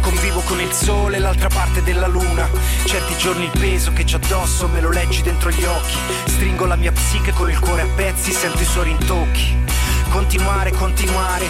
[0.00, 2.48] Convivo con il sole e l'altra parte della luna.
[2.84, 5.96] Certi giorni il peso che c'ho addosso me lo leggi dentro gli occhi.
[6.26, 9.56] Stringo la mia psiche con il cuore a pezzi, sento i suoi rintocchi.
[10.10, 11.48] Continuare, continuare,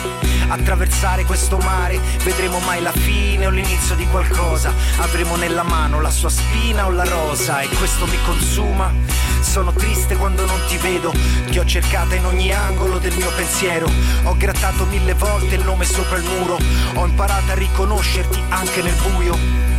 [0.49, 4.73] attraversare questo mare, vedremo mai la fine o l'inizio di qualcosa.
[4.99, 8.93] Avremo nella mano la sua spina o la rosa e questo mi consuma.
[9.41, 11.13] Sono triste quando non ti vedo,
[11.51, 13.91] ti ho cercata in ogni angolo del mio pensiero.
[14.25, 16.59] Ho grattato mille volte il nome sopra il muro,
[16.95, 19.74] ho imparato a riconoscerti anche nel buio.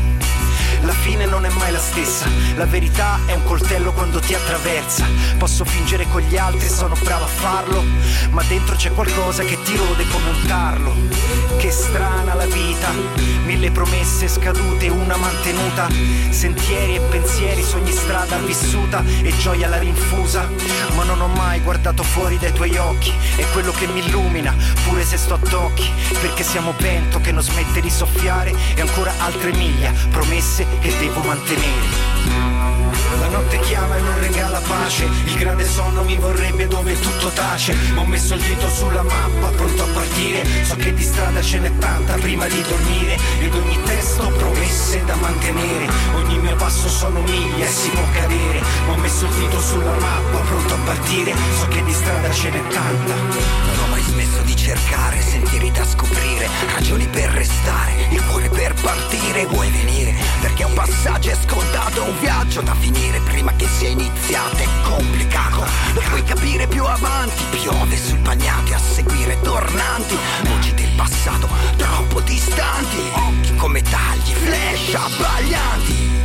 [0.85, 5.05] La fine non è mai la stessa, la verità è un coltello quando ti attraversa.
[5.37, 7.83] Posso fingere con gli altri, sono bravo a farlo,
[8.29, 10.93] ma dentro c'è qualcosa che ti rode come un tarlo.
[11.57, 12.91] Che strana la vita,
[13.45, 15.87] mille promesse scadute, una mantenuta.
[16.29, 20.47] Sentieri e pensieri, sogni strada vissuta e gioia la rinfusa.
[20.95, 24.55] Ma non ho mai guardato fuori dai tuoi occhi, è quello che mi illumina,
[24.87, 25.89] pure se sto a tocchi.
[26.21, 31.21] Perché siamo vento che non smette di soffiare e ancora altre miglia, promesse che devo
[31.21, 32.13] mantenere.
[33.19, 35.05] La notte chiama e non regala pace.
[35.25, 37.75] Il grande sonno mi vorrebbe dove tutto tace.
[37.93, 40.43] Ma ho messo il dito sulla mappa, pronto a partire.
[40.63, 43.17] So che di strada ce n'è tanta prima di dormire.
[43.39, 45.87] Ed ogni testo promesse da mantenere.
[46.15, 48.61] Ogni mio passo sono miglia e si può cadere.
[48.87, 51.33] Ma ho messo il dito sulla mappa, pronto a partire.
[51.59, 53.84] So che di strada ce n'è tanta
[54.65, 60.15] cercare sentieri da scoprire Ragioni per restare, il cuore per partire Vuoi venire?
[60.41, 65.63] Perché un passaggio è scontato Un viaggio da finire prima che sia iniziato È complicato,
[65.93, 71.47] lo puoi capire più avanti Piove sul bagnati a seguire tornanti Voci del passato
[71.77, 76.24] troppo distanti Occhi come tagli, flash abbaglianti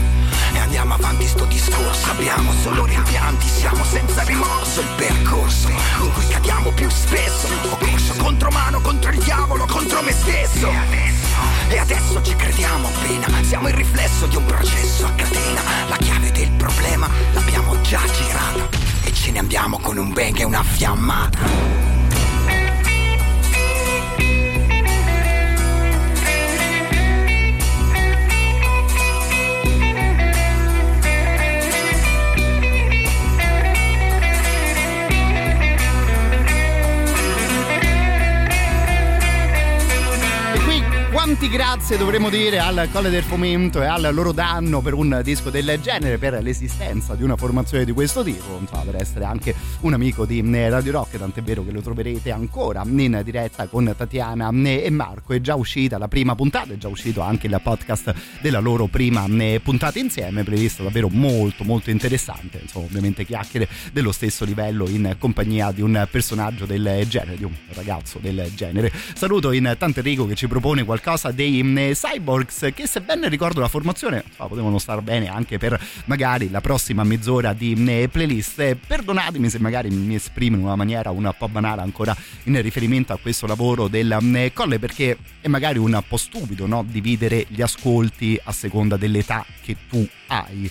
[0.70, 2.10] andiamo avanti sto discorso.
[2.10, 4.80] Abbiamo solo rimpianti Siamo senza rimorso.
[4.80, 7.48] Il percorso in cui cadiamo più spesso.
[7.70, 10.68] Ho corso contro mano, contro il diavolo, contro me stesso.
[10.68, 11.36] E adesso,
[11.68, 13.26] e adesso ci crediamo appena.
[13.42, 15.60] Siamo il riflesso di un processo a catena.
[15.88, 18.68] La chiave del problema l'abbiamo già girata.
[19.02, 21.99] E ce ne andiamo con un bang e una fiammata
[41.30, 45.48] Quanti grazie dovremmo dire al Colle del Fomento e al loro danno per un disco
[45.48, 49.92] del genere, per l'esistenza di una formazione di questo tipo, insomma, per essere anche un
[49.92, 54.90] amico di Radio Rock, tant'è vero che lo troverete ancora in diretta con Tatiana e
[54.90, 55.32] Marco.
[55.32, 59.24] È già uscita la prima puntata, è già uscito anche il podcast della loro prima
[59.62, 65.70] puntata insieme, previsto davvero molto molto interessante, insomma, ovviamente chiacchiere dello stesso livello in compagnia
[65.70, 68.92] di un personaggio del genere, di un ragazzo del genere.
[69.14, 73.68] Saluto in tanto Enrico che ci propone qualcosa dei mh, Cyborgs che sebbene ricordo la
[73.68, 79.50] formazione so, potevano star bene anche per magari la prossima mezz'ora di mh, playlist perdonatemi
[79.50, 83.46] se magari mi esprimo in una maniera un po' banale ancora in riferimento a questo
[83.46, 86.84] lavoro del mh, Colle perché è magari un po' stupido no?
[86.86, 90.70] dividere gli ascolti a seconda dell'età che tu hai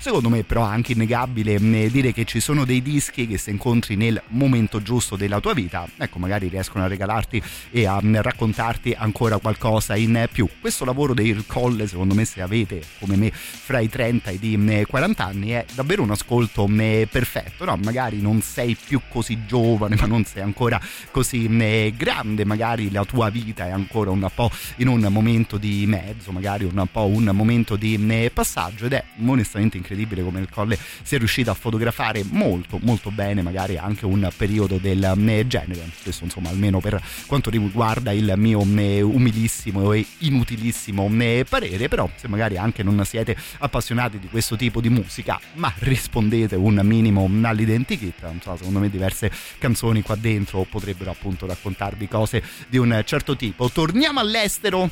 [0.00, 3.50] Secondo me però è anche innegabile mh, dire che ci sono dei dischi che se
[3.50, 7.42] incontri nel momento giusto della tua vita, ecco magari riescono a regalarti
[7.72, 10.48] e a mh, raccontarti ancora qualcosa in più.
[10.60, 14.84] Questo lavoro dei Colle secondo me se avete come me fra i 30 e i
[14.86, 17.76] 40 anni è davvero un ascolto mh, perfetto, no?
[17.82, 20.80] Magari non sei più così giovane ma non sei ancora
[21.10, 21.48] così
[21.96, 26.64] grande, magari la tua vita è ancora un po' in un momento di mezzo, magari
[26.64, 29.87] un po' un momento di passaggio ed è onestamente incredibile
[30.22, 35.12] come il Colle sia riuscito a fotografare molto molto bene magari anche un periodo del
[35.14, 35.90] mh, genere.
[36.02, 41.88] Questo insomma almeno per quanto riguarda il mio mh, umilissimo e inutilissimo mh, parere.
[41.88, 46.80] Però se magari anche non siete appassionati di questo tipo di musica ma rispondete un
[46.82, 53.02] minimo all'identikit insomma secondo me diverse canzoni qua dentro potrebbero appunto raccontarvi cose di un
[53.04, 53.68] certo tipo.
[53.68, 54.90] Torniamo all'estero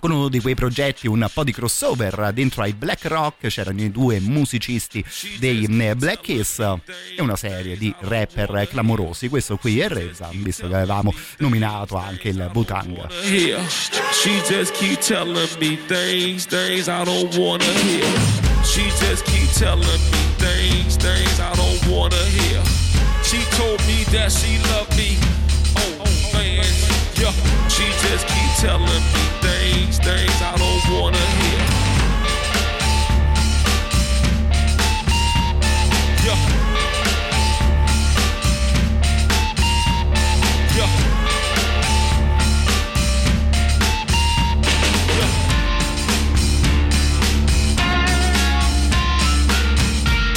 [0.00, 3.90] con uno di quei progetti un po' di crossover dentro ai Black Rock c'erano i
[3.90, 5.04] due musicisti
[5.38, 10.68] dei eh, Black Kiss e una serie di rapper clamorosi questo qui è Reza visto
[10.68, 13.08] che avevamo nominato anche il Butang.
[23.32, 25.16] She told me that she loved me.
[25.76, 26.91] Oh man,
[27.22, 27.30] yeah.
[27.68, 28.98] She just keep telling me
[29.40, 31.62] things, things I don't wanna hear.
[36.26, 36.38] Yeah.
[40.76, 40.90] Yeah.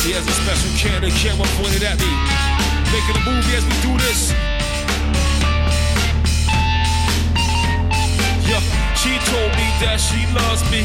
[0.03, 2.11] He has a special Canon camera pointed at me.
[2.93, 4.54] Making a movie as we do this.
[9.05, 10.81] She told me that she loves me.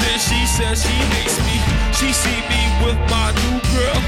[0.00, 1.60] Then she says she hates me.
[1.92, 4.00] She see me with my new girl.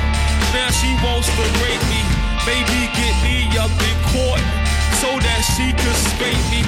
[0.56, 2.00] Now she wants to rape me.
[2.48, 4.40] Maybe get me up in court
[4.96, 6.64] so that she could spank me.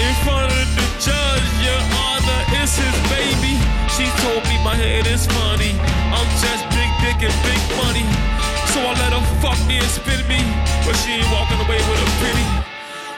[0.00, 3.60] In front of the judge, your honor, it's his baby.
[3.92, 5.76] She told me my head is funny.
[6.08, 8.08] I'm just big dick and big money.
[8.72, 10.40] So I let her fuck me and spin me.
[10.88, 12.48] But she ain't walking away with a penny.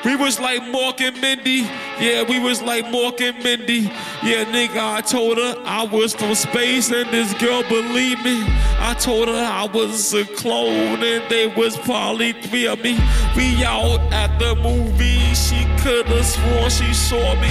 [0.02, 1.70] We was like Mark and Mindy.
[2.00, 3.82] Yeah, we was like Mork and Mindy.
[4.22, 8.42] Yeah, nigga, I told her I was from space and this girl believed me.
[8.78, 12.98] I told her I was a clone and they was probably three of me.
[13.36, 15.34] We out at the movie.
[15.34, 17.48] She could have sworn she saw me.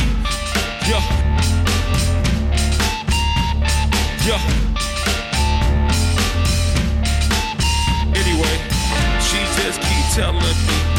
[0.90, 1.24] Yeah.
[4.28, 4.40] Yeah.
[8.14, 8.56] Anyway,
[9.22, 10.93] she just keep telling me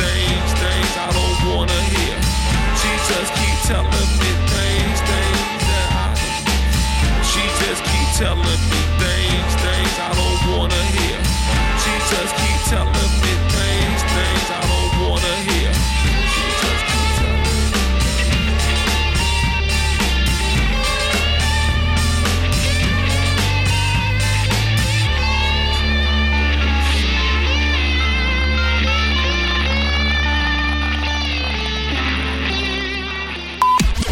[3.09, 9.53] just keep telling me things, things that I don't She just keep telling me things,
[9.61, 11.19] things I don't wanna hear.
[11.83, 13.04] She just keep telling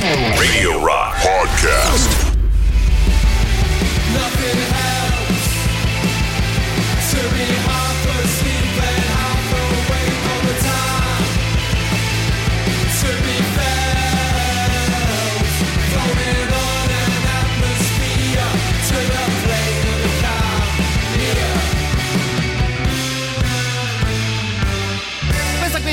[0.03, 2.22] Radio Rock Podcast.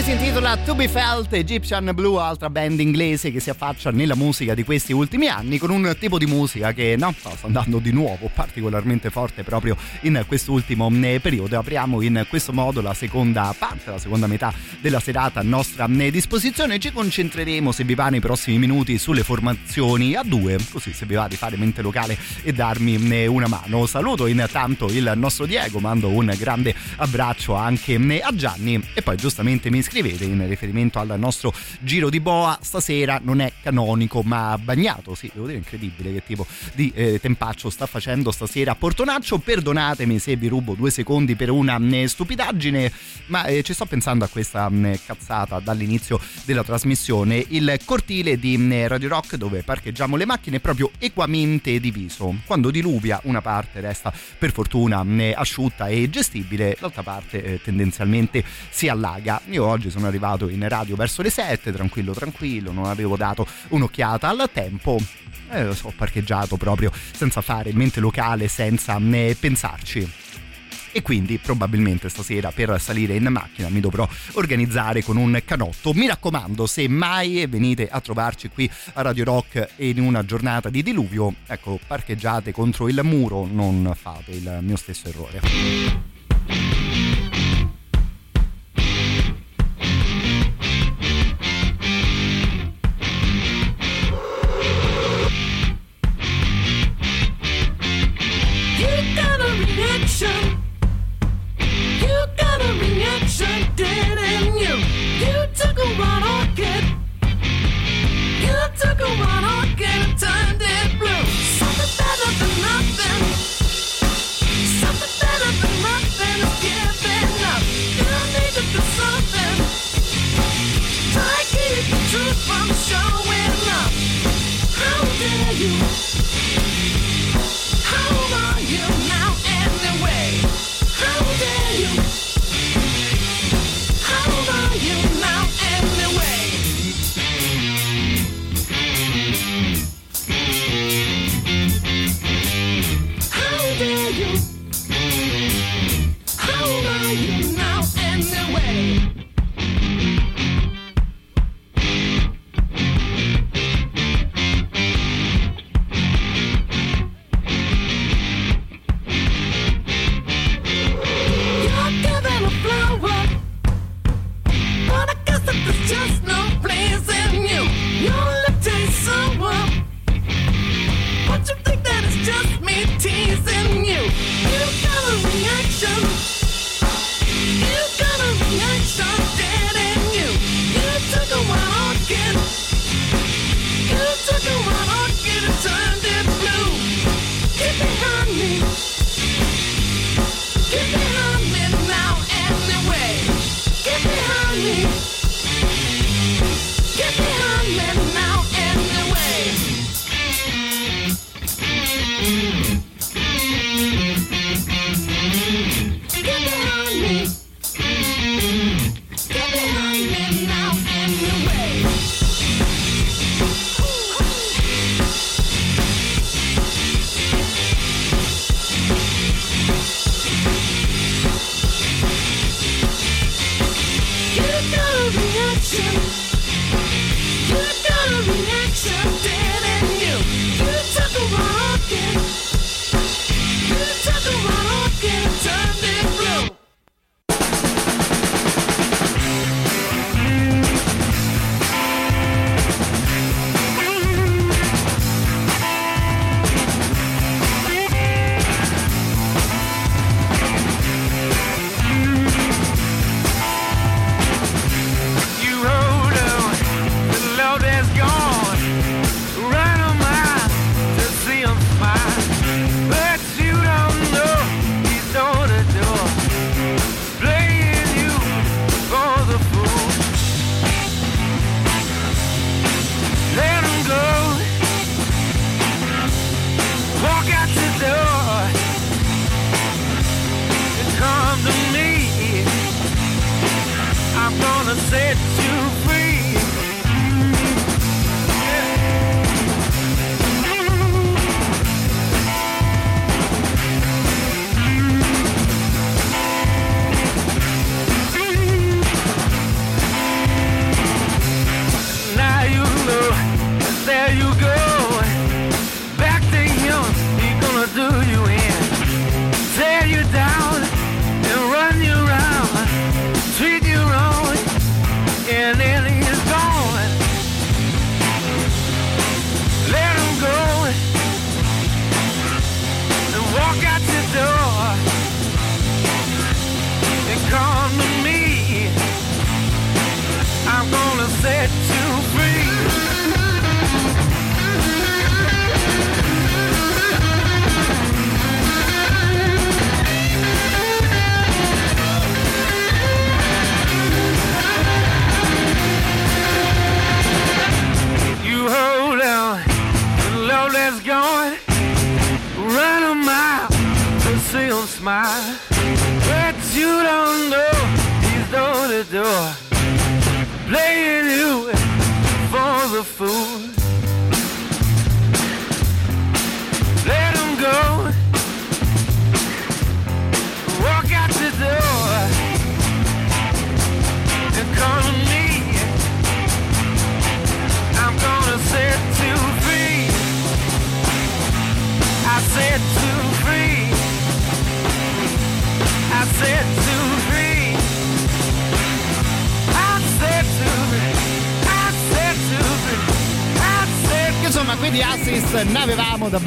[0.09, 4.55] Si intitola To Be Felt Egyptian Blue, altra band inglese che si affaccia nella musica
[4.55, 8.31] di questi ultimi anni con un tipo di musica che no, sta andando di nuovo
[8.33, 11.59] particolarmente forte proprio in quest'ultimo eh, periodo.
[11.59, 16.09] Apriamo in questo modo la seconda parte, la seconda metà della serata a nostra eh,
[16.09, 16.79] disposizione.
[16.79, 21.13] Ci concentreremo, se vi va, nei prossimi minuti sulle formazioni a due, così se vi
[21.13, 23.85] va di fare mente locale e darmi eh, una mano.
[23.85, 29.69] Saluto intanto il nostro Diego, mando un grande abbraccio anche a Gianni e poi giustamente
[29.69, 32.57] mi scrivete in riferimento al nostro giro di boa.
[32.61, 35.13] Stasera non è canonico ma bagnato.
[35.13, 39.39] Sì devo dire incredibile che tipo di eh, tempaccio sta facendo stasera Portonaccio.
[39.39, 42.91] Perdonatemi se vi rubo due secondi per una eh, stupidaggine
[43.27, 47.43] ma eh, ci sto pensando a questa eh, cazzata dall'inizio della trasmissione.
[47.49, 52.35] Il cortile di eh, Radio Rock dove parcheggiamo le macchine è proprio equamente diviso.
[52.45, 55.05] Quando diluvia una parte resta per fortuna
[55.35, 59.41] asciutta e gestibile l'altra parte eh, tendenzialmente si allaga.
[59.49, 64.27] Io oggi sono arrivato in radio verso le 7 tranquillo tranquillo non avevo dato un'occhiata
[64.27, 64.97] al tempo
[65.51, 70.27] eh, ho parcheggiato proprio senza fare mente locale senza né pensarci
[70.91, 75.93] e quindi probabilmente stasera per salire in macchina mi dovrò organizzare con un canotto.
[75.93, 80.81] Mi raccomando, se mai venite a trovarci qui a Radio Rock in una giornata di
[80.83, 86.88] diluvio, ecco, parcheggiate contro il muro, non fate il mio stesso errore.
[100.21, 100.61] Reaction.
[101.59, 104.75] You got a reaction, didn't you?
[105.19, 106.83] You took a one orchid.
[108.41, 109.68] You took a one orchid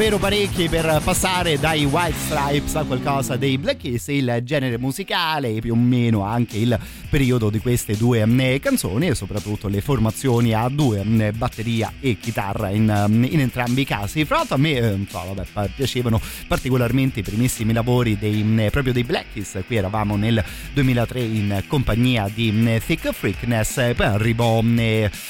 [0.02, 5.54] davvero parecchi per passare dai White Stripes a qualcosa dei Black Keys, il genere musicale
[5.54, 6.76] e più o meno anche il
[7.08, 12.18] periodo di queste due mm, canzoni e soprattutto le formazioni a due, mm, batteria e
[12.18, 14.24] chitarra in, mm, in entrambi i casi.
[14.24, 18.42] Fra l'altro a me eh, so, vabbè, piacevano particolarmente i primissimi lavori dei,
[18.72, 20.42] proprio dei Black Keys, qui eravamo nel
[20.72, 24.60] 2003 in compagnia di Thick Freakness, poi arrivò,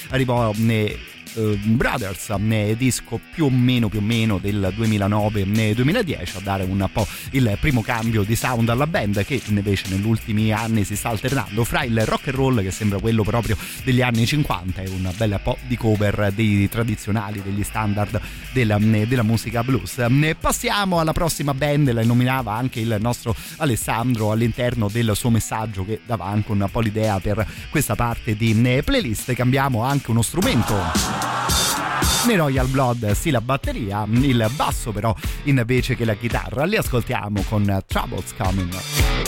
[0.09, 0.51] arrivò
[1.35, 2.35] Ehm, Brothers,
[2.77, 7.83] disco più o meno, più o meno del 2009-2010 a dare un po' il primo
[7.83, 12.05] cambio di sound alla band che invece negli ultimi anni si sta alternando fra il
[12.05, 15.77] rock and roll che sembra quello proprio degli anni 50 e un bel po' di
[15.77, 18.21] cover dei tradizionali, degli standard
[18.53, 20.05] della, della musica blues.
[20.39, 26.01] Passiamo alla prossima band, la nominava anche il nostro Alessandro all'interno del suo messaggio che
[26.05, 29.33] dava anche un po' l'idea per questa parte di eh, playlist.
[29.35, 31.22] Cambiamo anche uno strumento.
[32.27, 36.65] Nei Royal Blood sì la batteria, il basso però invece che la chitarra.
[36.65, 39.22] Li ascoltiamo con Troubles Coming.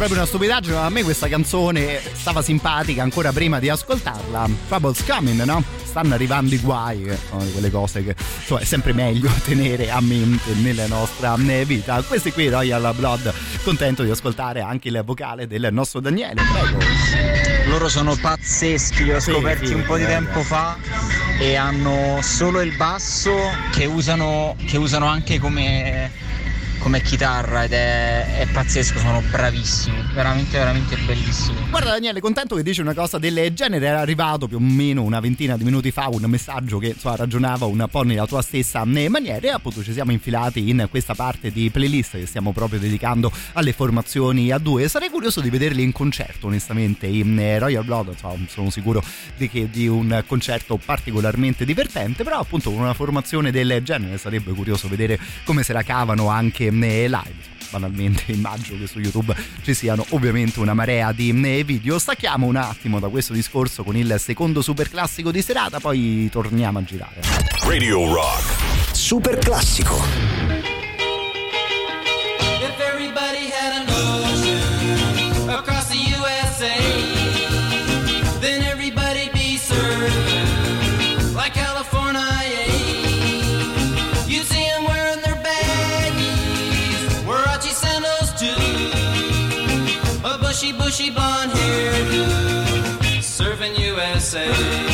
[0.00, 4.48] Proprio una stupidaggine, ma a me questa canzone stava simpatica ancora prima di ascoltarla.
[4.66, 5.62] Trouble's coming, no?
[5.84, 10.54] Stanno arrivando i guai, di quelle cose che insomma, è sempre meglio tenere a mente
[10.54, 12.00] nella nostra eh, vita.
[12.00, 13.30] Questi qui, Royal Blood,
[13.62, 16.78] contento di ascoltare anche il vocale del nostro Daniele, prego.
[17.68, 20.06] Loro sono pazzeschi, li ho Sì, scoperti sì, un po' di eh.
[20.06, 20.78] tempo fa
[21.38, 23.36] e hanno solo il basso
[23.70, 26.10] che usano, che usano anche come,
[26.80, 31.68] come chitarra ed è, è pazzesco, sono bravissimi, veramente veramente bellissimi.
[31.68, 35.20] Guarda Daniele, contento che dici una cosa del genere, era arrivato più o meno una
[35.20, 39.08] ventina di minuti fa un messaggio che insomma, ragionava un po' nella tua stessa eh,
[39.08, 43.30] maniera e appunto ci siamo infilati in questa parte di playlist che stiamo proprio dedicando
[43.52, 44.88] alle formazioni a due.
[44.88, 49.02] Sarei curioso di vederli in concerto onestamente in eh, Royal Blood, insomma, sono sicuro
[49.36, 54.52] di, che, di un concerto particolarmente divertente, però appunto con una formazione del genere sarebbe
[54.52, 60.04] curioso vedere come se la cavano anche live banalmente immagino che su YouTube ci siano
[60.10, 61.98] ovviamente una marea di eh, video.
[61.98, 66.78] Stacchiamo un attimo da questo discorso con il secondo super classico di serata, poi torniamo
[66.78, 67.20] a girare.
[67.62, 68.94] Radio Rock.
[68.94, 70.49] Super classico.
[91.00, 94.89] Bushy, blonde hairdo, serving USA.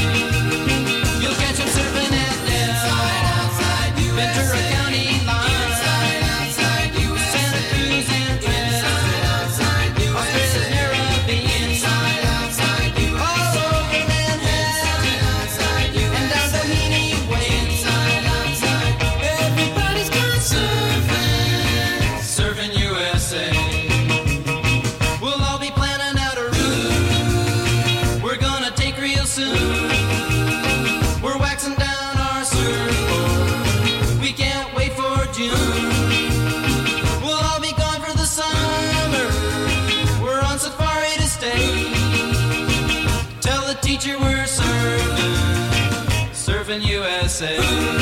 [47.38, 47.95] say.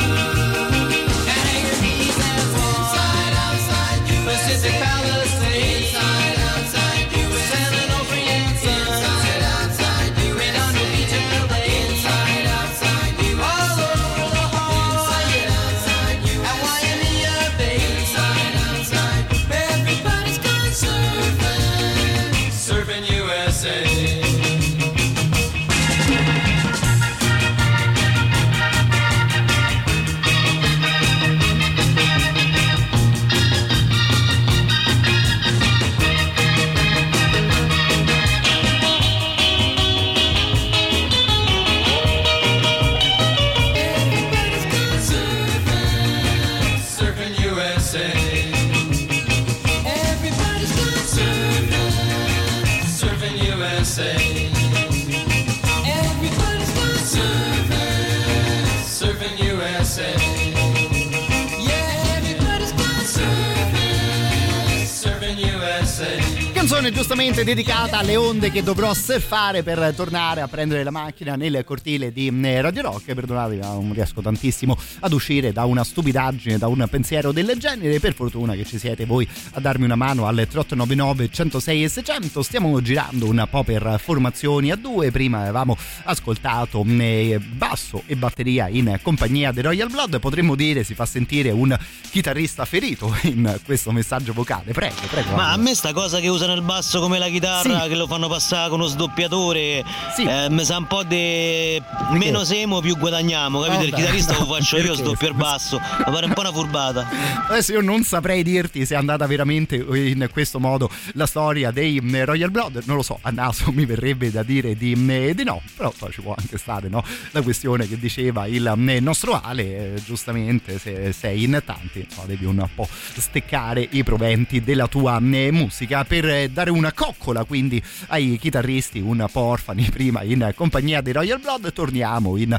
[67.15, 72.11] Giustamente dedicata alle onde che dovrò surfare per tornare a prendere la macchina nel cortile
[72.11, 73.13] di eh, Radio Rock.
[73.13, 78.01] Perdonatemi, ma non riesco tantissimo ad uscire da una stupidaggine, da un pensiero del genere.
[78.01, 82.43] Per fortuna che ci siete voi a darmi una mano al 3899 106 e 600.
[82.43, 85.09] Stiamo girando un po' per formazioni a due.
[85.11, 90.19] Prima avevamo ascoltato eh, basso e batteria in compagnia dei Royal Blood.
[90.19, 91.77] Potremmo dire si fa sentire un
[92.09, 94.73] chitarrista ferito in questo messaggio vocale.
[94.73, 95.33] Prego, prego.
[95.33, 97.89] Ma a me sta cosa che usano il basso come la chitarra, Sì.
[97.89, 99.83] che lo fanno passare con uno sdoppiatore,
[100.17, 101.79] eh, mi sa un po' di
[102.13, 103.83] meno semo più guadagniamo, capito?
[103.83, 104.97] il Vabbè, chitarrista no, lo faccio io, perché?
[104.97, 107.07] sdoppio il basso, mi pare un po' una furbata.
[107.47, 111.99] Adesso io non saprei dirti se è andata veramente in questo modo la storia dei
[112.01, 115.43] mm, Royal Blood, non lo so, a naso mi verrebbe da dire di, mm, di
[115.43, 117.03] no, però ci può anche stare no?
[117.31, 122.25] la questione che diceva il mm, nostro Ale, eh, giustamente se sei in tanti insomma,
[122.25, 127.81] devi un po' steccare i proventi della tua musica per eh, dare una coccola quindi
[128.07, 132.57] ai chitarristi un po' orfani prima in compagnia dei Royal Blood, torniamo in,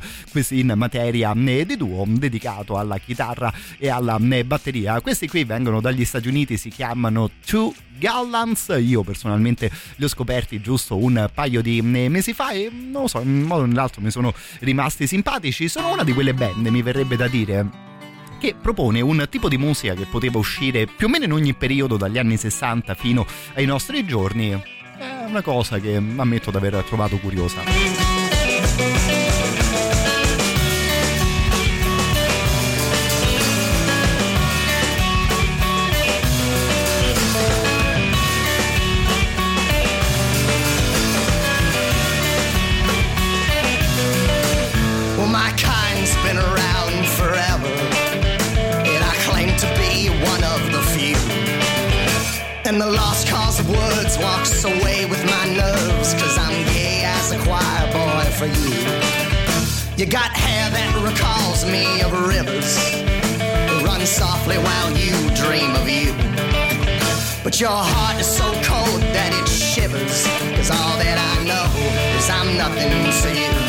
[0.50, 5.00] in materia mm, di duo dedicato alla chitarra e alla mm, batteria.
[5.00, 8.74] Questi qui vengono dagli Stati Uniti, si chiamano Two Gallants.
[8.78, 13.08] Io personalmente li ho scoperti giusto un paio di mm, mesi fa e non lo
[13.08, 15.68] so, in un modo o nell'altro mi sono rimasti simpatici.
[15.68, 17.85] Sono una di quelle band, mi verrebbe da dire
[18.38, 21.96] che propone un tipo di musica che poteva uscire più o meno in ogni periodo
[21.96, 24.50] dagli anni 60 fino ai nostri giorni.
[24.50, 27.62] È una cosa che ammetto di aver trovato curiosa.
[52.76, 57.32] And the lost cause of words walks away with my nerves, cause I'm gay as
[57.32, 58.76] a choir boy for you.
[59.96, 62.76] You got hair that recalls me of rivers,
[63.82, 66.12] run softly while you dream of you.
[67.42, 71.64] But your heart is so cold that it shivers, cause all that I know
[72.18, 73.65] is I'm nothing to you.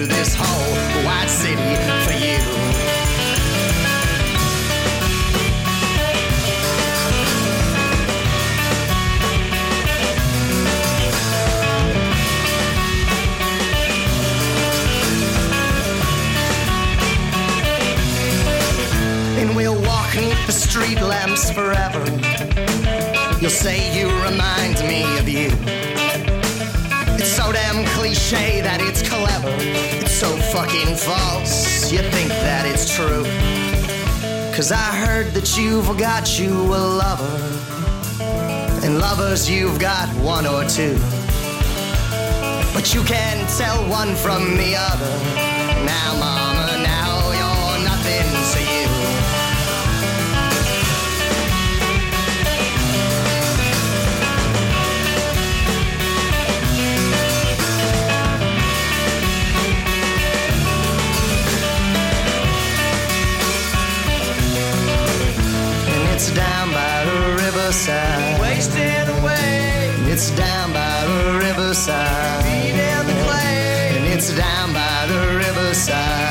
[0.00, 1.09] to this hole.
[30.60, 31.90] Fucking false.
[31.90, 33.24] You think that it's true.
[34.54, 37.36] Cause I heard that you forgot got you a lover.
[38.84, 40.98] And lovers, you've got one or two.
[42.74, 45.14] But you can't tell one from the other.
[45.86, 46.49] Now, mama,
[67.52, 68.40] riverside.
[68.40, 69.90] Wasting away.
[69.98, 72.44] And it's down by the riverside.
[72.44, 73.96] Feet in the clay.
[73.96, 76.29] And it's down by the riverside.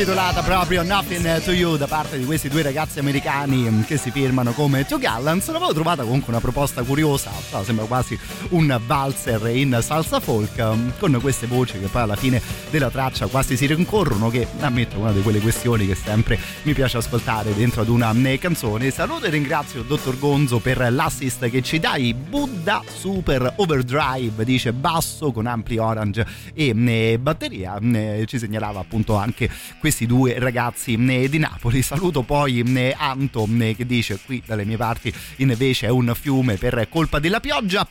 [0.00, 4.52] Intitolata proprio Nothing to You da parte di questi due ragazzi americani che si firmano
[4.52, 5.48] come Two Gallants.
[5.48, 7.30] L'avevo trovata comunque una proposta curiosa,
[7.62, 8.18] sembra quasi
[8.50, 12.40] un valzer in salsa folk mm, con queste voci che poi alla fine
[12.70, 16.98] della traccia quasi si rincorrono che ammetto una di quelle questioni che sempre mi piace
[16.98, 18.90] ascoltare dentro ad una mm, canzone.
[18.90, 22.14] Saluto e ringrazio il dottor Gonzo per l'assist che ci dai.
[22.14, 27.78] Buddha Super Overdrive dice basso con ampli orange e mm, batteria.
[28.24, 29.48] Ci segnalava appunto anche
[29.78, 31.82] questi due ragazzi di Napoli.
[31.82, 32.62] Saluto poi
[32.96, 37.86] Anto che dice qui dalle mie parti invece è un fiume per colpa della pioggia.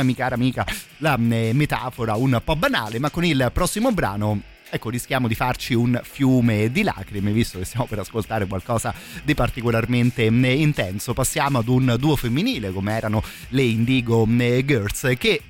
[0.00, 0.66] Perdonami cara amica
[0.98, 4.40] la mm, metafora un po' banale, ma con il prossimo brano
[4.72, 8.94] ecco rischiamo di farci un fiume di lacrime visto che stiamo per ascoltare qualcosa
[9.24, 15.12] di particolarmente mm, intenso passiamo ad un duo femminile come erano le Indigo mm, Girls
[15.18, 15.42] che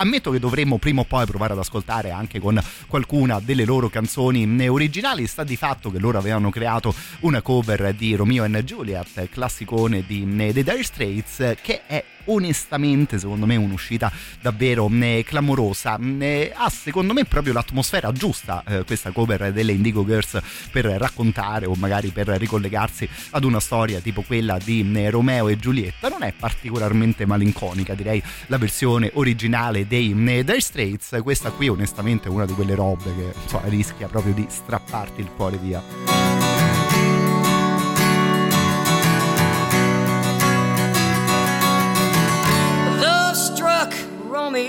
[0.00, 4.56] ammetto che dovremmo prima o poi provare ad ascoltare anche con qualcuna delle loro canzoni
[4.58, 5.26] eh, originali.
[5.26, 10.22] Sta di fatto che loro avevano creato una cover di Romeo and Juliet, classicone di
[10.38, 14.10] eh, The Dire Straits, che è onestamente secondo me un'uscita
[14.40, 15.98] davvero eh, clamorosa.
[16.18, 20.38] Eh, ha secondo me proprio l'atmosfera giusta eh, questa cover delle Indigo Girls
[20.70, 25.58] per raccontare o magari per ricollegarsi ad una storia tipo quella di eh, Romeo e
[25.58, 26.08] Giulietta.
[26.08, 31.18] Non è particolarmente malinconica direi la versione originale dei Dire Straits.
[31.22, 35.30] Questa qui onestamente è una di quelle robe che insomma, rischia proprio di strapparti il
[35.36, 36.49] cuore via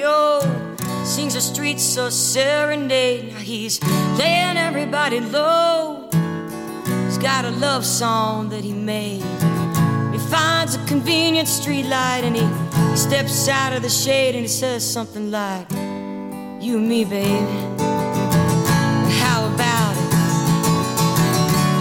[0.03, 3.34] Romeo sings a street so serenade.
[3.34, 3.82] Now he's
[4.18, 6.10] laying everybody low.
[7.06, 9.22] He's got a love song that he made.
[10.11, 14.48] He finds a convenient street light and he steps out of the shade and he
[14.48, 17.45] says something like, You and me, baby.
[19.22, 20.10] How about it?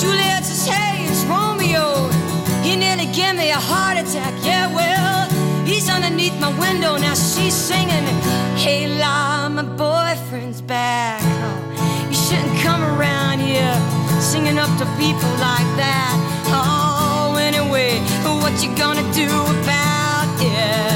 [0.01, 2.09] Juliet says, Hey, it's Romeo.
[2.63, 4.35] He nearly gave me a heart attack.
[4.45, 5.10] Yeah, well,
[5.71, 6.97] he's underneath my window.
[6.97, 8.07] Now she's singing,
[8.57, 11.21] Hey, La, my boyfriend's back.
[11.23, 13.77] Oh, you shouldn't come around here
[14.21, 16.15] singing up to people like that.
[16.49, 17.99] Oh, anyway,
[18.43, 20.90] what you gonna do about it?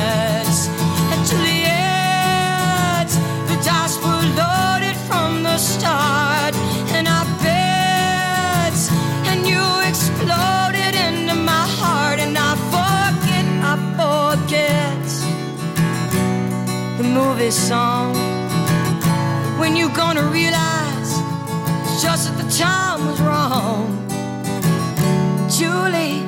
[17.34, 18.14] The movie song.
[19.58, 21.12] When you gonna realize
[21.82, 24.08] it's just that the time was wrong,
[25.50, 26.22] Julie.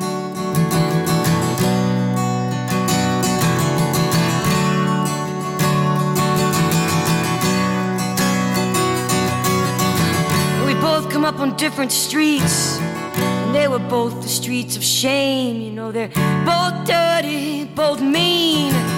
[10.66, 12.78] We both come up on different streets.
[12.78, 15.60] And they were both the streets of shame.
[15.62, 16.08] You know, they're
[16.44, 18.95] both dirty, both mean.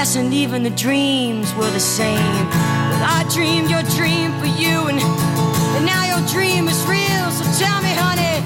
[0.00, 2.16] And even the dreams were the same.
[2.90, 7.28] But I dreamed your dream for you, and, and now your dream is real.
[7.30, 8.40] So tell me, honey,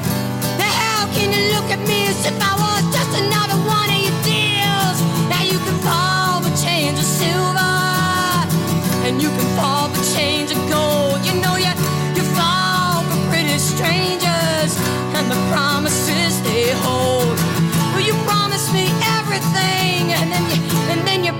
[0.58, 4.18] how can you look at me as if I was just another one of your
[4.26, 4.98] deals?
[5.30, 7.78] Now you can fall for change of silver,
[9.06, 11.22] and you can fall for change of gold.
[11.24, 11.70] You know you
[12.18, 14.74] you fall for pretty strangers
[15.16, 17.38] and the promises they hold.
[17.94, 20.43] Well, you promised me everything, and then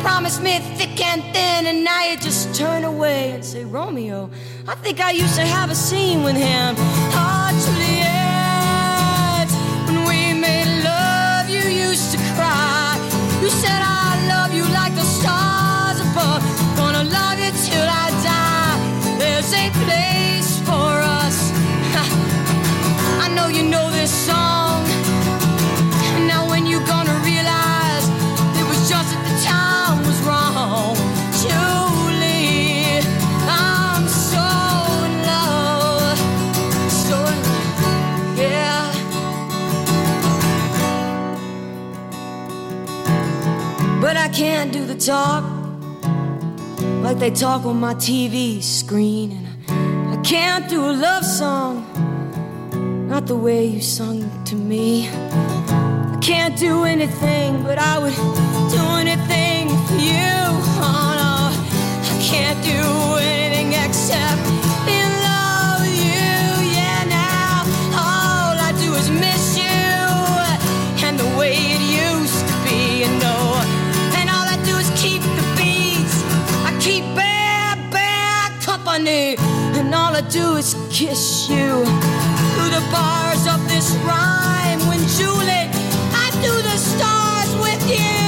[0.05, 4.28] promised me thick and thin, and now you just turn away and say, Romeo,
[4.68, 6.74] I think I used to have a scene with him.
[7.22, 9.48] Oh, Juliet,
[9.86, 13.01] when we made love, you used to cry.
[13.40, 16.43] You said I love you like the stars above.
[16.76, 18.76] Gonna love you till I die.
[19.18, 21.36] There's a place for us.
[23.24, 23.94] I know you know
[44.35, 45.44] can't do the talk
[47.05, 51.86] like they talk on my TV screen, and I, can't do a love song
[53.09, 55.09] not the way you sung to me.
[55.09, 58.16] I can't do anything, but I would
[58.73, 60.35] do anything for you.
[60.82, 61.35] Oh no,
[62.11, 62.82] I can't do
[63.23, 64.64] anything except
[79.06, 84.81] and all I do is kiss you through the bars of this rhyme.
[84.89, 85.68] When Julie,
[86.12, 88.23] I do the stars with you.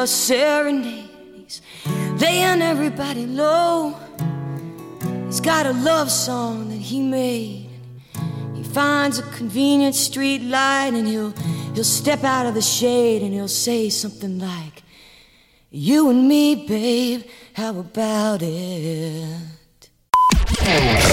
[0.00, 1.60] Streets a serenade.
[2.20, 3.94] Laying everybody low.
[5.26, 7.70] He's got a love song that he made.
[8.54, 11.32] He finds a convenient street light and he'll
[11.74, 14.82] he'll step out of the shade and he'll say something like,
[15.70, 17.22] "You and me, babe,
[17.54, 19.90] how about it?"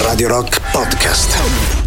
[0.03, 1.86] Radio Rock Podcast.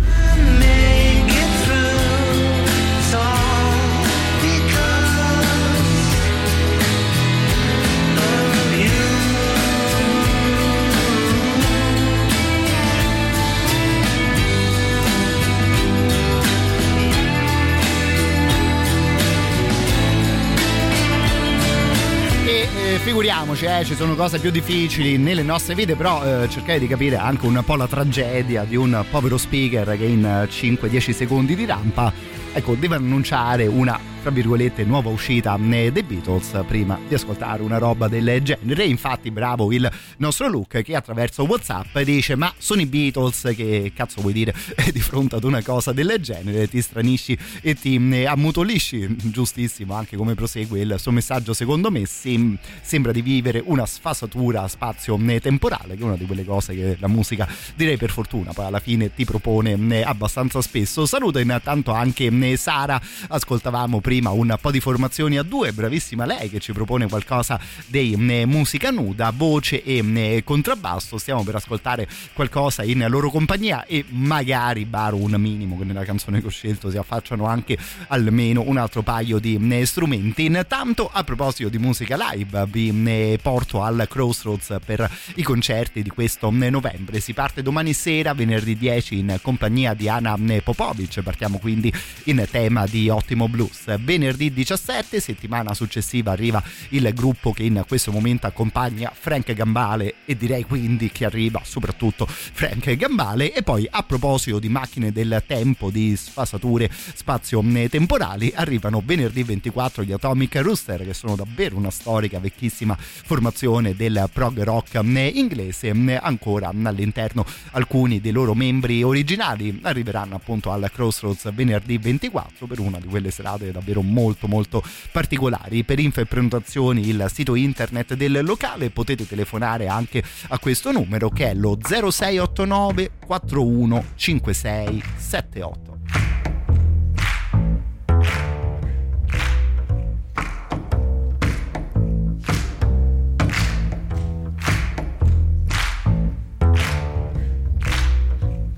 [23.21, 27.17] Figuriamoci, eh, ci sono cose più difficili nelle nostre vite, però eh, cercare di capire
[27.17, 31.67] anche un po' la tragedia di un povero speaker che in eh, 5-10 secondi di
[31.67, 32.11] rampa
[32.51, 37.79] ecco, deve annunciare una tra virgolette nuova uscita eh, dei Beatles prima di ascoltare una
[37.79, 38.85] roba del genere.
[38.85, 44.21] Infatti, bravo il nostro Luke che attraverso WhatsApp dice: Ma sono i Beatles, che cazzo
[44.21, 44.55] vuoi dire
[44.93, 46.69] di fronte ad una cosa del genere?
[46.69, 49.17] Ti stranisci e ti eh, ammutolisci.
[49.31, 54.69] Giustissimo, anche come prosegue il suo messaggio, secondo me sem- sembra di vivere una sfasatura
[54.69, 58.81] spazio-temporale, che è una di quelle cose che la musica, direi per fortuna, poi alla
[58.81, 61.07] fine ti propone eh, abbastanza spesso.
[61.07, 66.51] Saluto intanto anche eh, Sara, ascoltavamo prima un po' di formazioni a due, bravissima lei
[66.51, 68.17] che ci propone qualcosa di
[68.47, 71.17] musica nuda, voce e contrabbasso.
[71.19, 76.41] Stiamo per ascoltare qualcosa in loro compagnia e magari, baro un minimo che nella canzone
[76.41, 77.79] che ho scelto si affacciano anche
[78.09, 80.47] almeno un altro paio di strumenti.
[80.47, 86.51] Intanto, a proposito di musica live, vi porto al Crossroads per i concerti di questo
[86.51, 87.21] novembre.
[87.21, 91.23] Si parte domani sera, venerdì 10, in compagnia di Anna Popovic.
[91.23, 91.93] Partiamo quindi
[92.25, 93.99] in tema di ottimo blues.
[94.03, 100.37] Venerdì 17, settimana successiva, arriva il gruppo che in questo momento accompagna Frank Gambale e
[100.37, 103.53] direi quindi che arriva soprattutto Frank Gambale.
[103.53, 110.13] E poi a proposito di macchine del tempo, di sfasature spazio-temporali, arrivano venerdì 24 gli
[110.13, 115.91] Atomic Rooster che sono davvero una storica vecchissima formazione del prog rock inglese.
[116.21, 122.99] Ancora all'interno alcuni dei loro membri originali arriveranno appunto al Crossroads venerdì 24 per una
[122.99, 125.85] di quelle serate davvero molto molto particolari.
[125.85, 131.29] Per info e prenotazioni il sito internet del locale potete telefonare anche a questo numero
[131.29, 135.91] che è lo 0689 41 56 78.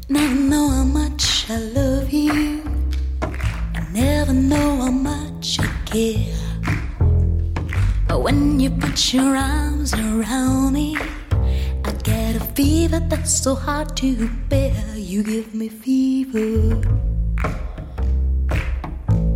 [0.09, 2.72] Never know how much I love you.
[3.93, 6.35] Never know how much I care.
[8.09, 10.97] But when you put your arms around me,
[11.85, 14.82] I get a fever that's so hard to bear.
[14.97, 16.77] You give me fever.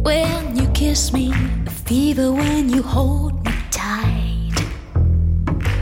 [0.02, 1.34] When you kiss me,
[1.66, 4.54] a fever when you hold me tight.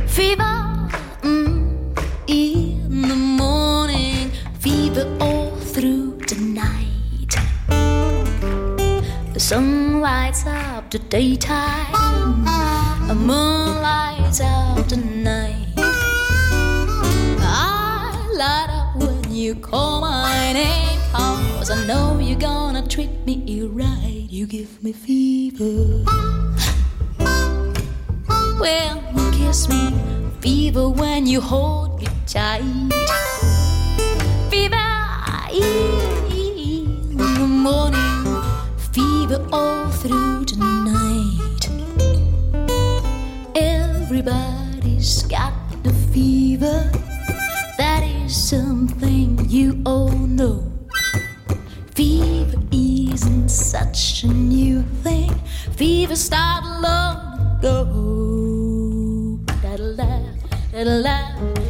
[0.09, 0.89] Fever
[1.23, 1.97] mm,
[2.27, 5.07] in the morning, fever
[9.35, 11.91] The sun lights up the daytime,
[13.09, 15.75] the moon lights up the night.
[17.43, 23.63] I light up when you call my name, cause I know you're gonna treat me
[23.63, 24.25] right.
[24.31, 26.05] You give me fever.
[28.61, 29.93] When you kiss me,
[30.39, 32.63] fever when you hold me tight.
[34.49, 34.77] Fever
[35.51, 38.14] in the morning,
[39.27, 41.65] fever all through the night.
[43.57, 46.91] Everybody's got the fever.
[47.79, 50.71] That is something you all know.
[51.95, 55.33] Fever isn't such a new thing.
[55.73, 59.39] Fever started long ago.
[59.63, 60.21] Da-da-da,
[60.71, 61.64] da-da-da,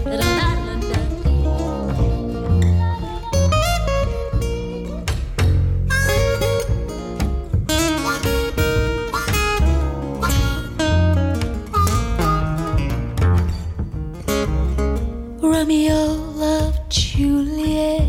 [15.65, 18.05] Romeo loved Juliet.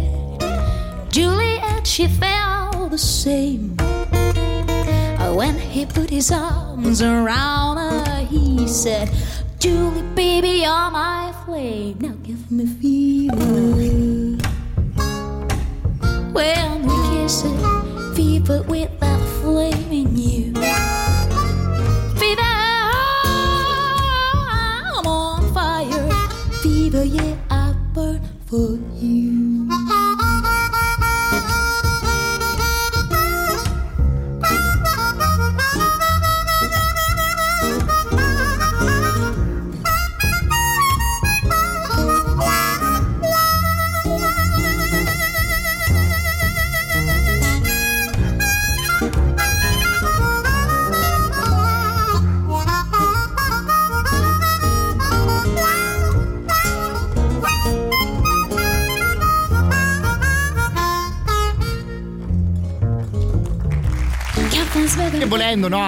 [1.09, 3.77] Juliet, she felt the same.
[5.33, 9.09] When he put his arms around her, he said,
[9.57, 11.97] Julie, baby, you're my flame.
[12.01, 14.35] Now give me fever.
[16.33, 18.94] When we kiss it, fever with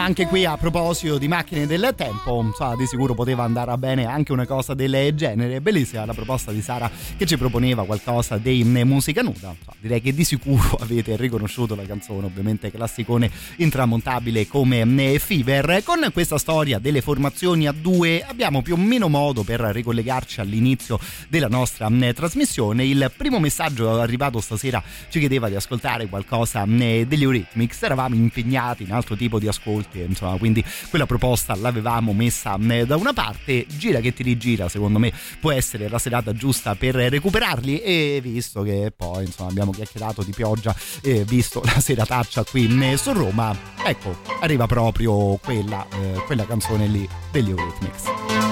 [0.08, 4.32] Anche qui a proposito di macchine del tempo, insomma, di sicuro poteva andare bene anche
[4.32, 5.60] una cosa del genere.
[5.60, 9.50] Bellissima la proposta di Sara che ci proponeva qualcosa di musica nuda.
[9.50, 15.82] Insomma, direi che di sicuro avete riconosciuto la canzone, ovviamente classicone intramontabile come Fever.
[15.84, 20.98] Con questa storia delle formazioni a due abbiamo più o meno modo per ricollegarci all'inizio
[21.28, 22.86] della nostra trasmissione.
[22.86, 27.84] Il primo messaggio arrivato stasera ci chiedeva di ascoltare qualcosa degli Eurythmics.
[27.84, 33.14] Eravamo impegnati in altro tipo di ascolti, insomma, quindi quella proposta l'avevamo messa da una
[33.14, 33.66] parte.
[33.68, 37.80] Gira che ti rigira, secondo me può essere la serata giusta per recuperarli.
[37.80, 43.12] E visto che poi insomma abbiamo chiacchierato di pioggia e visto la serataccia qui su
[43.14, 48.47] Roma, ecco, arriva proprio quella, eh, quella canzone lì degli Eurythmics.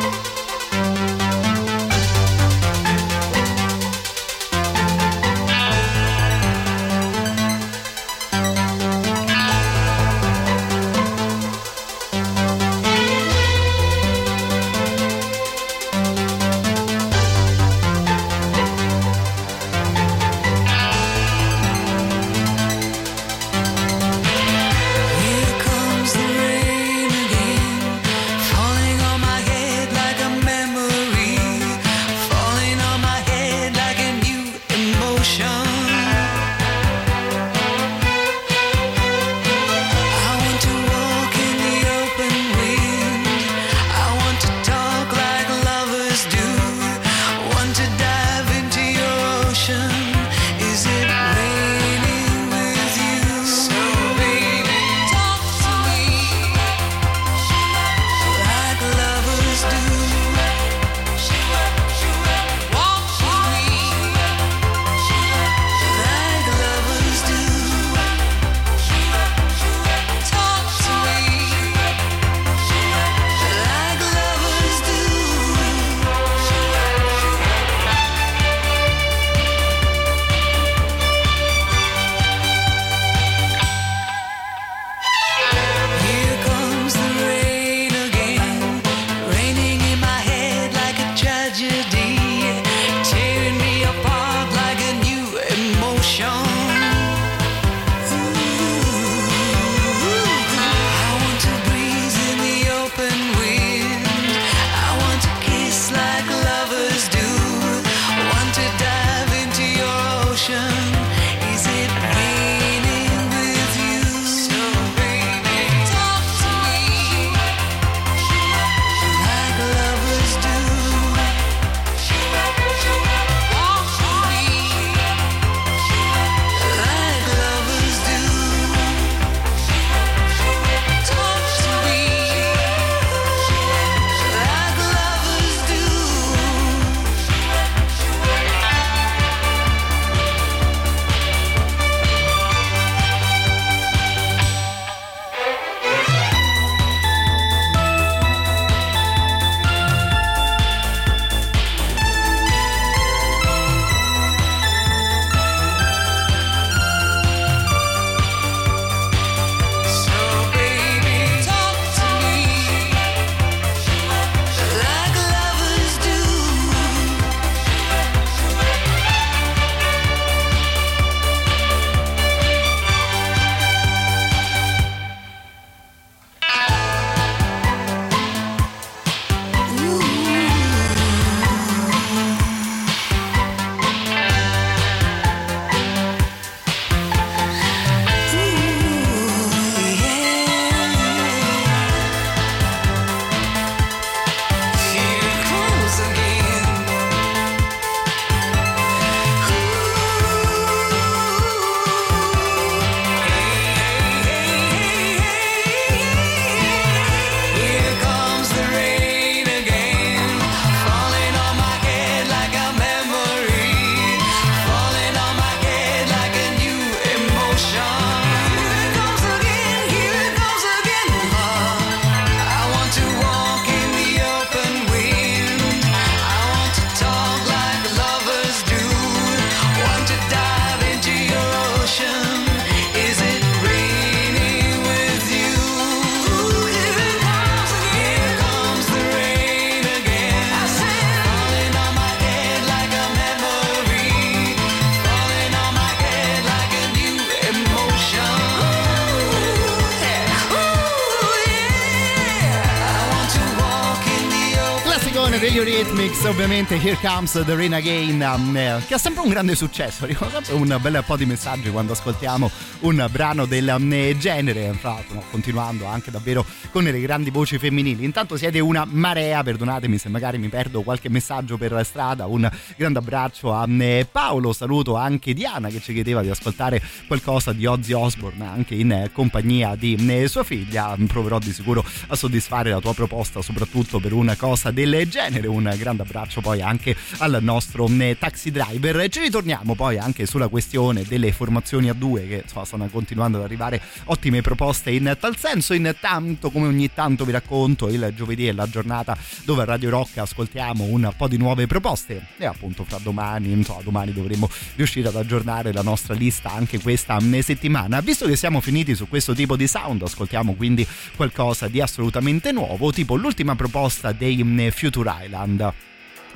[256.55, 260.05] Ovviamente Here Comes the Rain Again, um, eh, che ha sempre un grande successo.
[260.05, 262.49] Arrivano un bel po' di messaggi quando ascoltiamo
[262.81, 264.73] un brano del um, genere.
[264.79, 266.45] Tra l'altro, no, continuando anche davvero
[266.75, 268.03] con le grandi voci femminili.
[268.03, 272.25] Intanto siete una marea, perdonatemi se magari mi perdo qualche messaggio per strada.
[272.25, 273.65] Un grande abbraccio a
[274.11, 278.91] Paolo, saluto anche Diana che ci chiedeva di ascoltare qualcosa di Ozzy Osbourne anche in
[278.91, 280.97] eh, compagnia di um, sua figlia.
[281.07, 285.47] Proverò di sicuro a soddisfare la tua proposta, soprattutto per una cosa del genere.
[285.47, 289.07] Un grande abbraccio poi anche al nostro um, taxi driver.
[289.07, 293.45] Ci ritorniamo poi anche sulla questione delle formazioni a due che insomma, stanno continuando ad
[293.45, 295.73] arrivare ottime proposte in tal senso.
[295.73, 300.17] Intanto, come ogni tanto vi racconto, il giovedì è la giornata dove a Radio Rock
[300.17, 305.15] ascoltiamo un po' di nuove proposte e appunto fra domani, insomma, domani dovremo riuscire ad
[305.15, 308.01] aggiornare la nostra lista anche questa settimana.
[308.01, 312.91] Visto che siamo finiti su questo tipo di sound, ascoltiamo quindi qualcosa di assolutamente nuovo,
[312.91, 315.73] tipo l'ultima proposta dei um, Future Island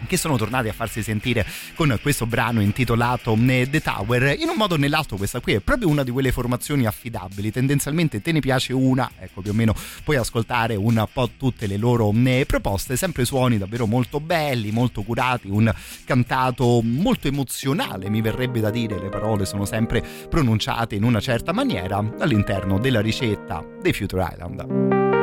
[0.07, 1.45] che sono tornati a farsi sentire
[1.75, 4.35] con questo brano intitolato The Tower.
[4.39, 8.21] In un modo o nell'altro questa qui è proprio una di quelle formazioni affidabili, tendenzialmente
[8.21, 12.11] te ne piace una, ecco più o meno puoi ascoltare un po' tutte le loro
[12.45, 15.73] proposte, sempre suoni davvero molto belli, molto curati, un
[16.05, 21.51] cantato molto emozionale, mi verrebbe da dire, le parole sono sempre pronunciate in una certa
[21.51, 25.18] maniera all'interno della ricetta dei Future Island.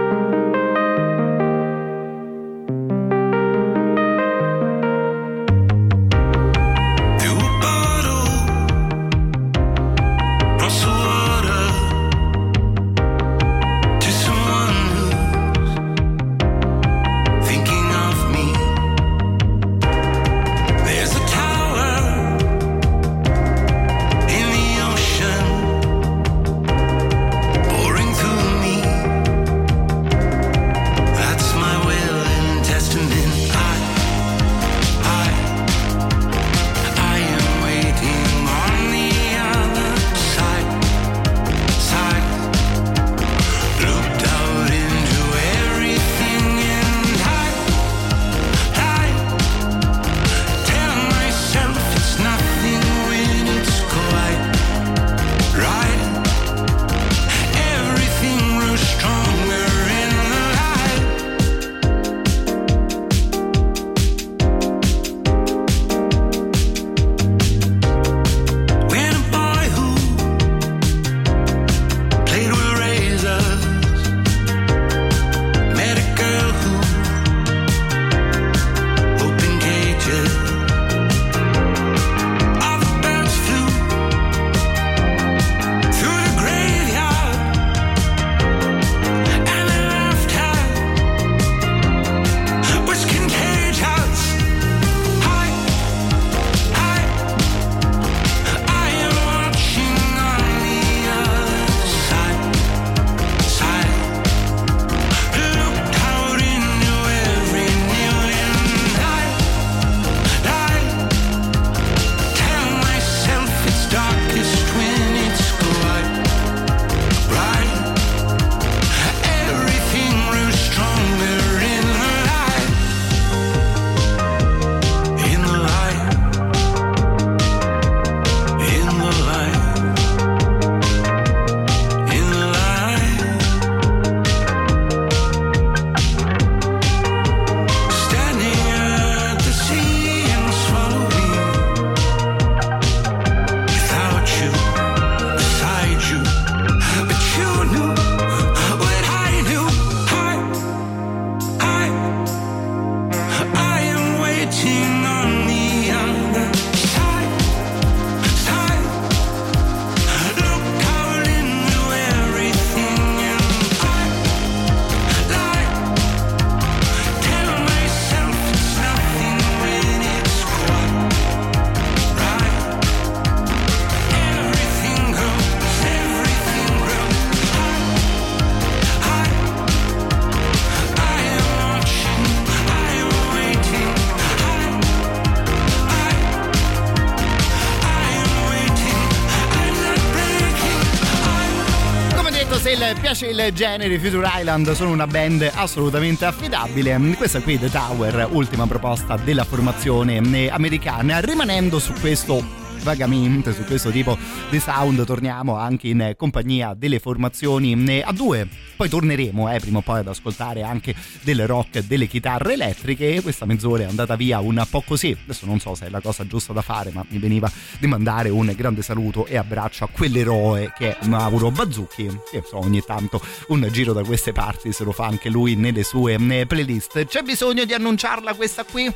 [193.16, 196.98] Piace il genere, Future Island sono una band assolutamente affidabile.
[197.16, 203.90] Questa qui, The Tower, ultima proposta della formazione americana, rimanendo su questo vagamente su questo
[203.90, 204.16] tipo
[204.48, 208.46] di sound torniamo anche in compagnia delle formazioni eh, a due
[208.76, 213.14] poi torneremo eh, prima o poi ad ascoltare anche del rock delle chitarre elettriche.
[213.14, 215.16] E questa mezz'ora è andata via un po' così.
[215.24, 218.28] Adesso non so se è la cosa giusta da fare ma mi veniva di mandare
[218.28, 223.20] un grande saluto e abbraccio a quell'eroe che è Mauro Bazzucchi che so, ogni tanto
[223.48, 227.06] un giro da queste parti se lo fa anche lui nelle sue eh, playlist.
[227.06, 228.92] C'è bisogno di annunciarla questa qui?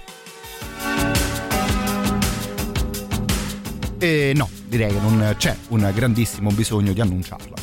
[3.99, 7.60] Eh, no, direi che non c'è un grandissimo bisogno di annunciarla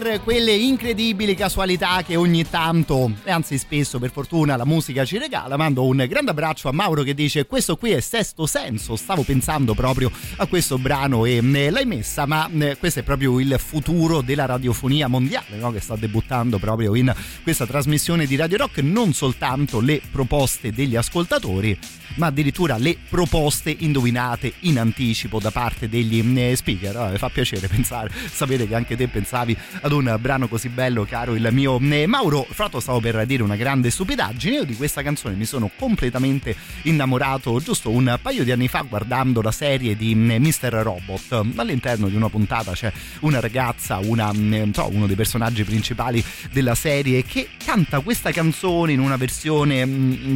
[0.00, 5.18] per quelle incredibili casualità che ogni tanto, e anzi spesso per fortuna, la musica ci
[5.18, 9.22] regala, mando un grande abbraccio a Mauro che dice questo qui è Sesto Senso, stavo
[9.22, 13.54] pensando proprio a questo brano e eh, l'hai messa, ma eh, questo è proprio il
[13.58, 15.70] futuro della radiofonia mondiale no?
[15.70, 20.96] che sta debuttando proprio in questa trasmissione di Radio Rock, non soltanto le proposte degli
[20.96, 21.78] ascoltatori,
[22.16, 26.96] ma addirittura le proposte indovinate in anticipo da parte degli eh, speaker.
[26.96, 31.34] Ah, fa piacere pensare, sapere che anche te pensavi ad un brano così bello, caro
[31.34, 32.46] il mio eh, Mauro.
[32.48, 36.54] Fra l'altro stavo per dire una grande stupidaggine, io di questa canzone mi sono completamente
[36.82, 40.80] innamorato giusto un paio di anni fa guardando la serie di Mr.
[40.82, 41.46] Robot.
[41.56, 46.74] All'interno di una puntata c'è una ragazza, una, eh, so, uno dei personaggi principali della
[46.74, 49.86] serie che canta questa canzone in una versione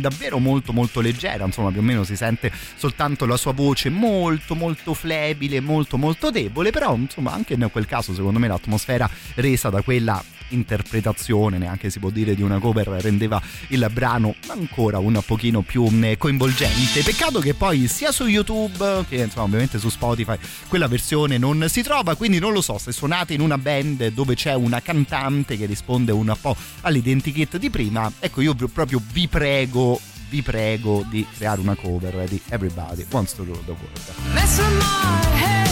[0.00, 4.54] davvero molto molto leggera, insomma più o meno si sente soltanto la sua voce molto
[4.54, 9.70] molto flebile, molto molto debole, però insomma anche in quel caso secondo me l'atmosfera resa
[9.70, 15.20] da quella interpretazione, neanche si può dire di una cover, rendeva il brano ancora un
[15.24, 17.02] pochino più eh, coinvolgente.
[17.02, 20.36] Peccato che poi sia su YouTube che insomma ovviamente su Spotify
[20.68, 24.34] quella versione non si trova, quindi non lo so se suonate in una band dove
[24.34, 30.00] c'è una cantante che risponde un po' all'identikit di prima, ecco io proprio vi prego
[30.28, 34.34] vi prego di creare una cover di Everybody Wants to Rule the World.
[34.34, 35.66] Mess with my head,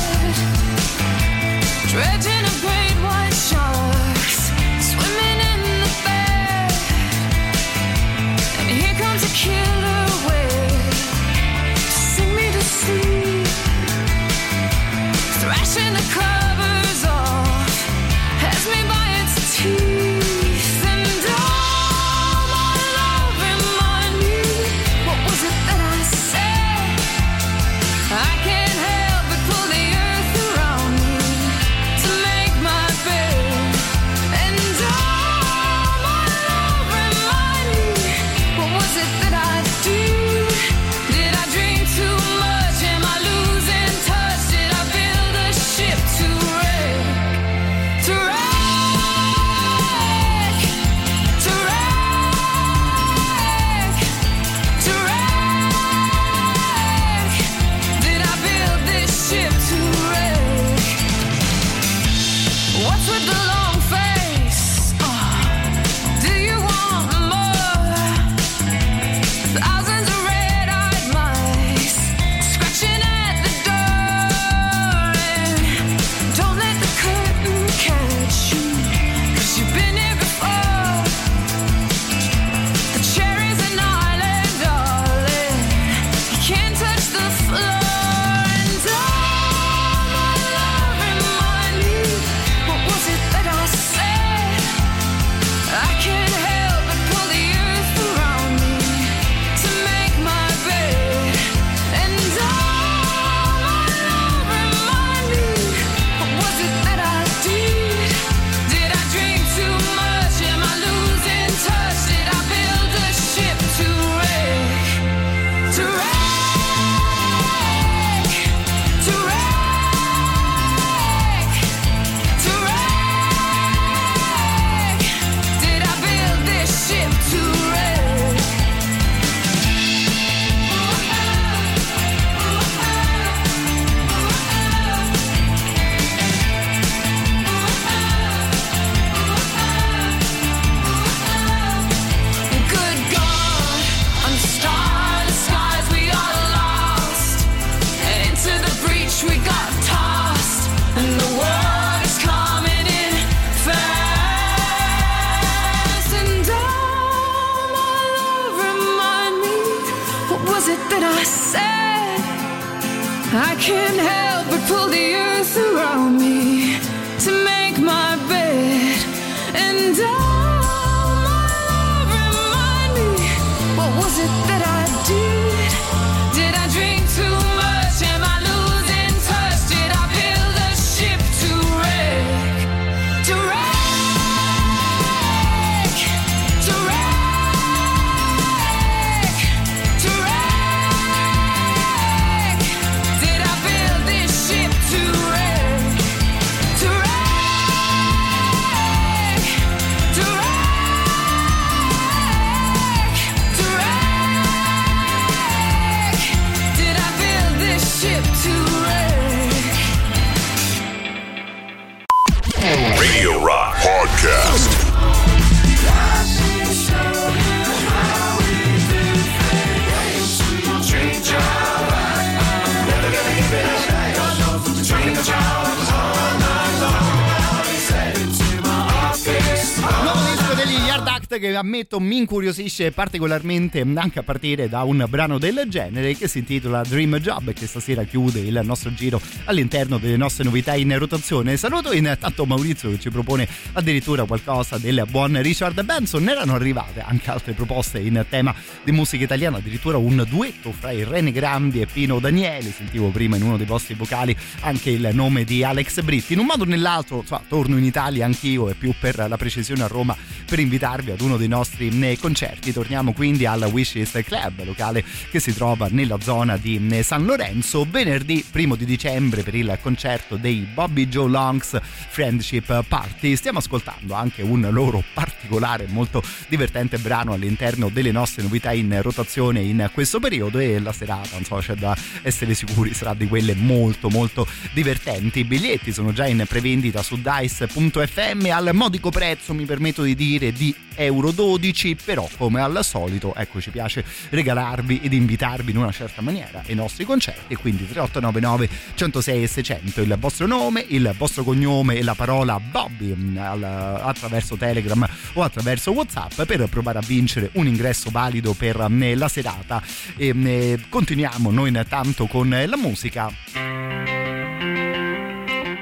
[231.74, 236.82] ammetto mi incuriosisce particolarmente anche a partire da un brano del genere che si intitola
[236.82, 241.56] Dream Job che stasera chiude il nostro giro all'interno delle nostre novità in rotazione.
[241.56, 246.28] Saluto intanto Maurizio che ci propone addirittura qualcosa del buon Richard Benson.
[246.28, 251.32] Erano arrivate anche altre proposte in tema di musica italiana, addirittura un duetto fra Irene
[251.32, 252.70] Grandi e Pino Danieli.
[252.70, 256.34] Sentivo prima in uno dei vostri vocali anche il nome di Alex Britti.
[256.34, 259.82] In un modo o nell'altro, insomma, torno in Italia anch'io e più per la precisione
[259.82, 262.72] a Roma per invitarvi ad uno dei nostri eh, concerti.
[262.72, 267.86] Torniamo quindi al Wishes Club, locale che si trova nella zona di eh, San Lorenzo,
[267.88, 271.78] venerdì primo di dicembre per il concerto dei Bobby Joe Longs
[272.08, 273.36] Friendship Party.
[273.36, 279.60] Stiamo ascoltando anche un loro particolare, molto divertente brano all'interno delle nostre novità in rotazione
[279.60, 284.08] in questo periodo e la serata, insomma, c'è da essere sicuri, sarà di quelle molto
[284.08, 285.40] molto divertenti.
[285.40, 290.52] I biglietti sono già in prevendita su dice.fm al modico prezzo, mi permetto di dire,
[290.52, 295.92] di euro 12, però come al solito, ecco, ci piace regalarvi ed invitarvi in una
[295.92, 301.42] certa maniera ai nostri concerti, quindi 3899 106 e 600 il vostro nome, il vostro
[301.44, 307.50] cognome e la parola Bobby mm, attraverso Telegram o attraverso Whatsapp per provare a vincere
[307.54, 309.82] un ingresso valido per mm, la serata.
[310.16, 313.32] E, mm, continuiamo noi intanto con la musica.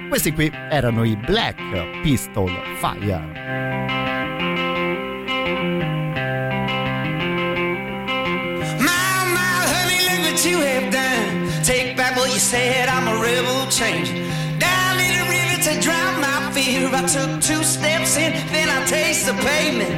[0.09, 4.02] Questi qui erano i Black Pistol Fire.
[10.45, 11.63] You have done.
[11.63, 14.09] Take back what you said, I'm a rebel change.
[14.59, 16.89] Down in the river to drown my fear.
[16.93, 19.95] I took two steps in, then I taste the pavement.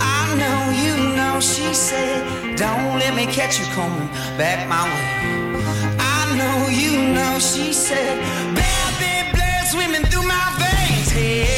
[0.00, 4.08] I know you know, she said, don't let me catch you coming
[4.38, 5.56] back my way.
[5.98, 8.18] I know you know, she said,
[8.54, 11.10] bad, bad blood swimming through my veins.
[11.10, 11.55] Hey,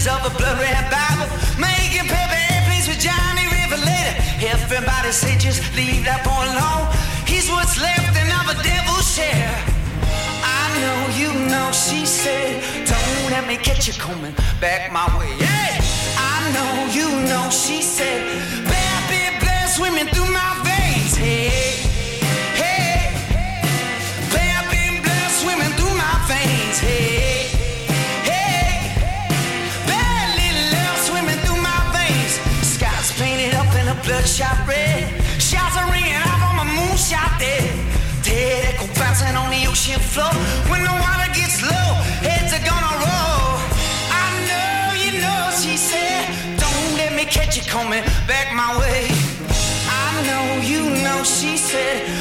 [0.00, 1.28] pages of a blood red Bible.
[1.58, 4.14] Making paper airplanes with Johnny River later.
[4.40, 6.88] Everybody say just leave that boy alone.
[7.26, 9.54] He's what's left and of a devil's share.
[10.42, 15.32] I know you know, she said, don't let me catch you coming back my way.
[15.38, 15.78] Hey!
[16.16, 18.20] I know you know, she said,
[18.64, 21.14] bad big blood swimming through my veins.
[21.16, 21.48] Hey,
[22.56, 23.12] hey,
[24.32, 26.78] bad big blood swimming through my veins.
[26.78, 27.29] Hey,
[34.04, 35.08] bloodshot red.
[35.40, 37.70] Shots are ringing out on my moonshot dead.
[38.22, 40.32] Dead echo bouncing on the ocean floor.
[40.70, 41.90] When the water gets low,
[42.24, 43.56] heads are gonna roll.
[44.12, 46.28] I know you know, she said.
[46.58, 49.08] Don't let me catch you coming back my way.
[49.88, 52.19] I know you know, she said.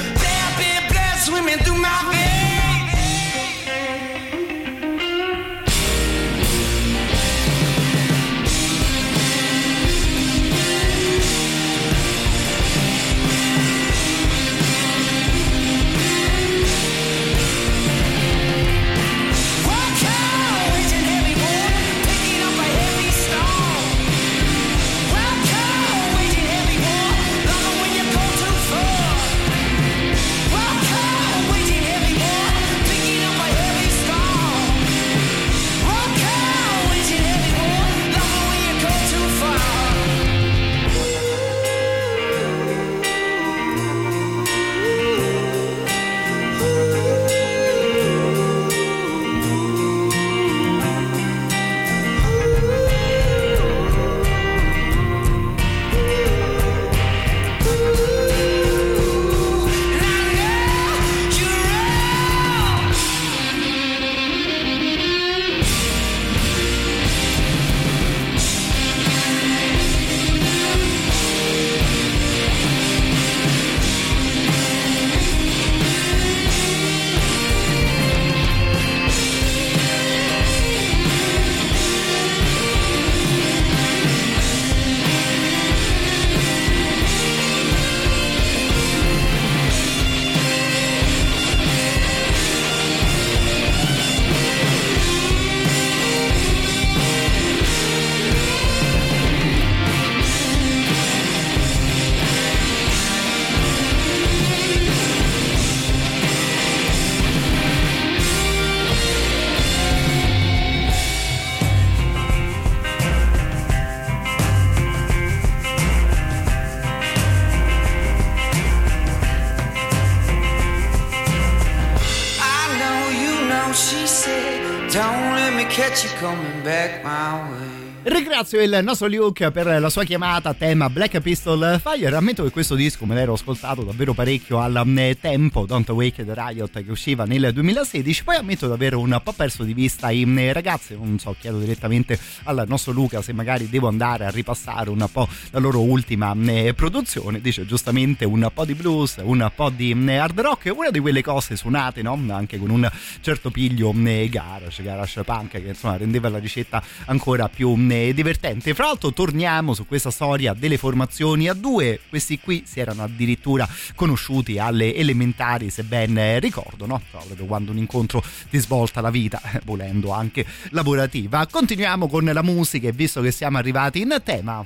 [128.50, 132.16] Ringrazio il nostro Luke per la sua chiamata tema Black Pistol Fire.
[132.16, 136.34] Ammetto che questo disco me l'ero ascoltato davvero parecchio al mm, tempo, Don't Awake the
[136.34, 138.24] Riot, che usciva nel 2016.
[138.24, 140.96] Poi ammetto di aver un po' perso di vista i mm, ragazzi.
[140.96, 145.28] Non so, chiedo direttamente al nostro Luca se magari devo andare a ripassare un po'
[145.52, 147.42] la loro ultima mm, produzione.
[147.42, 151.56] Dice giustamente un po' di blues, un po' di hard rock, una di quelle cose
[151.56, 152.20] suonate, no?
[152.30, 152.90] Anche con un
[153.22, 158.38] certo piglio garage, garage punk, che insomma rendeva la ricetta ancora più divertente.
[158.40, 163.68] Fra l'altro torniamo su questa storia delle formazioni a due, questi qui si erano addirittura
[163.96, 167.02] conosciuti alle elementari se ben ricordo, no?
[167.12, 171.46] Proprio quando un incontro ti svolta la vita, volendo anche lavorativa.
[171.48, 174.64] Continuiamo con la musica e visto che siamo arrivati in tema...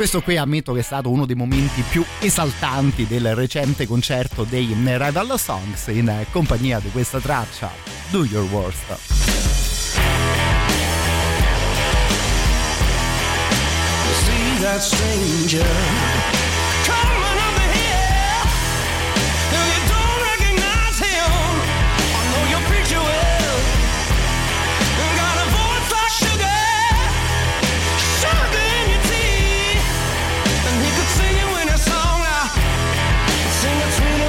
[0.00, 4.74] Questo qui ammetto che è stato uno dei momenti più esaltanti del recente concerto dei
[4.74, 7.70] Rival Songs in compagnia di questa traccia,
[8.08, 9.29] Do Your Worst.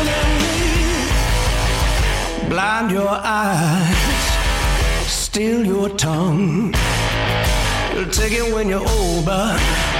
[0.05, 0.59] Than me.
[2.49, 4.23] Blind your eyes,
[5.07, 6.73] steal your tongue.
[7.93, 9.90] You'll take it when you're old, but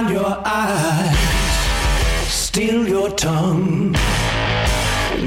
[0.00, 1.18] Blind your eyes,
[2.26, 3.92] steal your tongue.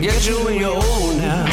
[0.01, 1.52] Get you when you're old now.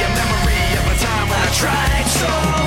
[1.53, 2.60] tried so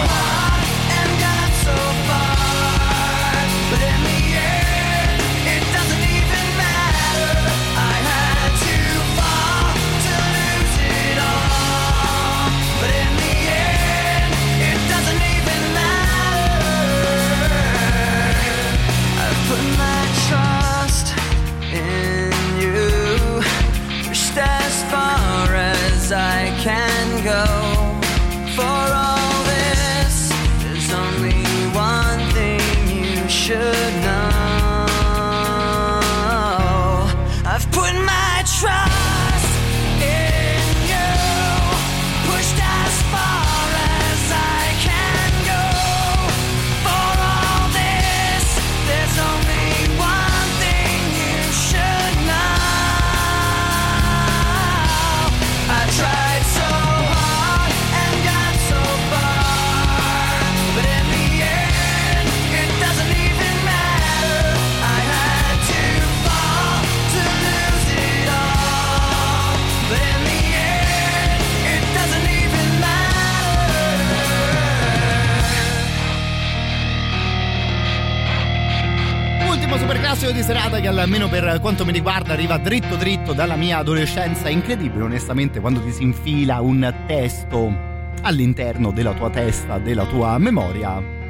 [80.24, 84.48] Classico di serata che almeno per quanto mi riguarda arriva dritto dritto dalla mia adolescenza
[84.48, 87.70] incredibile onestamente quando ti si infila un testo
[88.22, 91.23] all'interno della tua testa, della tua memoria.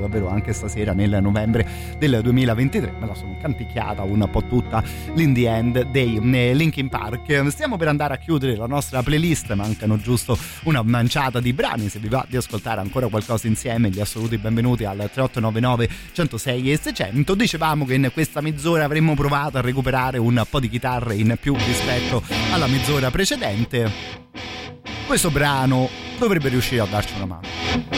[0.00, 1.66] Davvero anche stasera nel novembre
[1.98, 4.82] del 2023 me la sono canticchiata un po' tutta
[5.14, 7.48] l'in the end dei eh, Linkin Park.
[7.48, 11.88] Stiamo per andare a chiudere la nostra playlist, mancano giusto una manciata di brani.
[11.88, 16.78] Se vi va di ascoltare ancora qualcosa insieme, gli assoluti benvenuti al 3899 106 e
[16.78, 17.34] 600.
[17.34, 21.54] Dicevamo che in questa mezz'ora avremmo provato a recuperare un po' di chitarre in più
[21.54, 22.22] rispetto
[22.52, 23.90] alla mezz'ora precedente.
[25.06, 25.88] Questo brano
[26.18, 27.97] dovrebbe riuscire a darci una mano.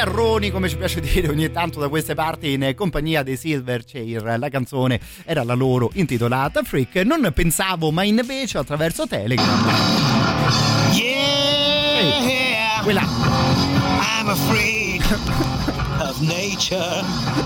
[0.00, 4.38] Chitarroni, come ci piace dire ogni tanto da queste parti, in compagnia dei Silverchair.
[4.38, 6.96] La canzone era la loro intitolata Freak.
[7.04, 9.68] Non pensavo, ma invece attraverso Telegram.
[10.94, 13.02] Yeah, quella.
[13.02, 15.48] I'm afraid
[16.20, 17.02] nature.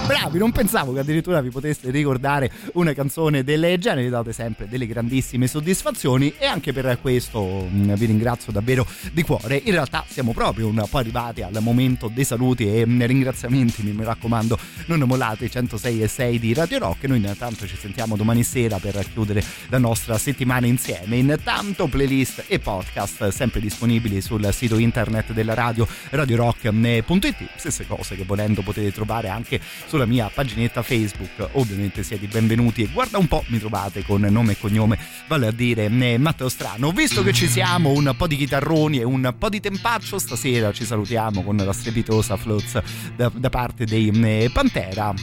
[0.07, 4.87] Bravi, non pensavo che addirittura vi poteste ricordare una canzone del genere, date sempre delle
[4.87, 9.61] grandissime soddisfazioni e anche per questo mh, vi ringrazio davvero di cuore.
[9.65, 14.05] In realtà siamo proprio un po' arrivati al momento dei saluti e mh, ringraziamenti, mi
[14.05, 17.05] raccomando, non mollate i 106 e 6 di Radio Rock.
[17.05, 21.17] Noi intanto ci sentiamo domani sera per chiudere la nostra settimana insieme.
[21.17, 28.25] Intanto playlist e podcast sempre disponibili sul sito internet della radio radiorock.it, stesse cose che
[28.25, 31.51] volendo potete trovare anche sulla mia paginetta Facebook.
[31.53, 35.53] Ovviamente siete benvenuti e guarda un po', mi trovate con nome e cognome, vale a
[35.53, 36.91] dire eh, Matteo Strano.
[36.91, 40.85] Visto che ci siamo, un po' di chitarroni e un po' di tempaccio, stasera ci
[40.85, 42.81] salutiamo con la strepitosa Floats
[43.15, 45.15] da, da parte dei eh, Pantera.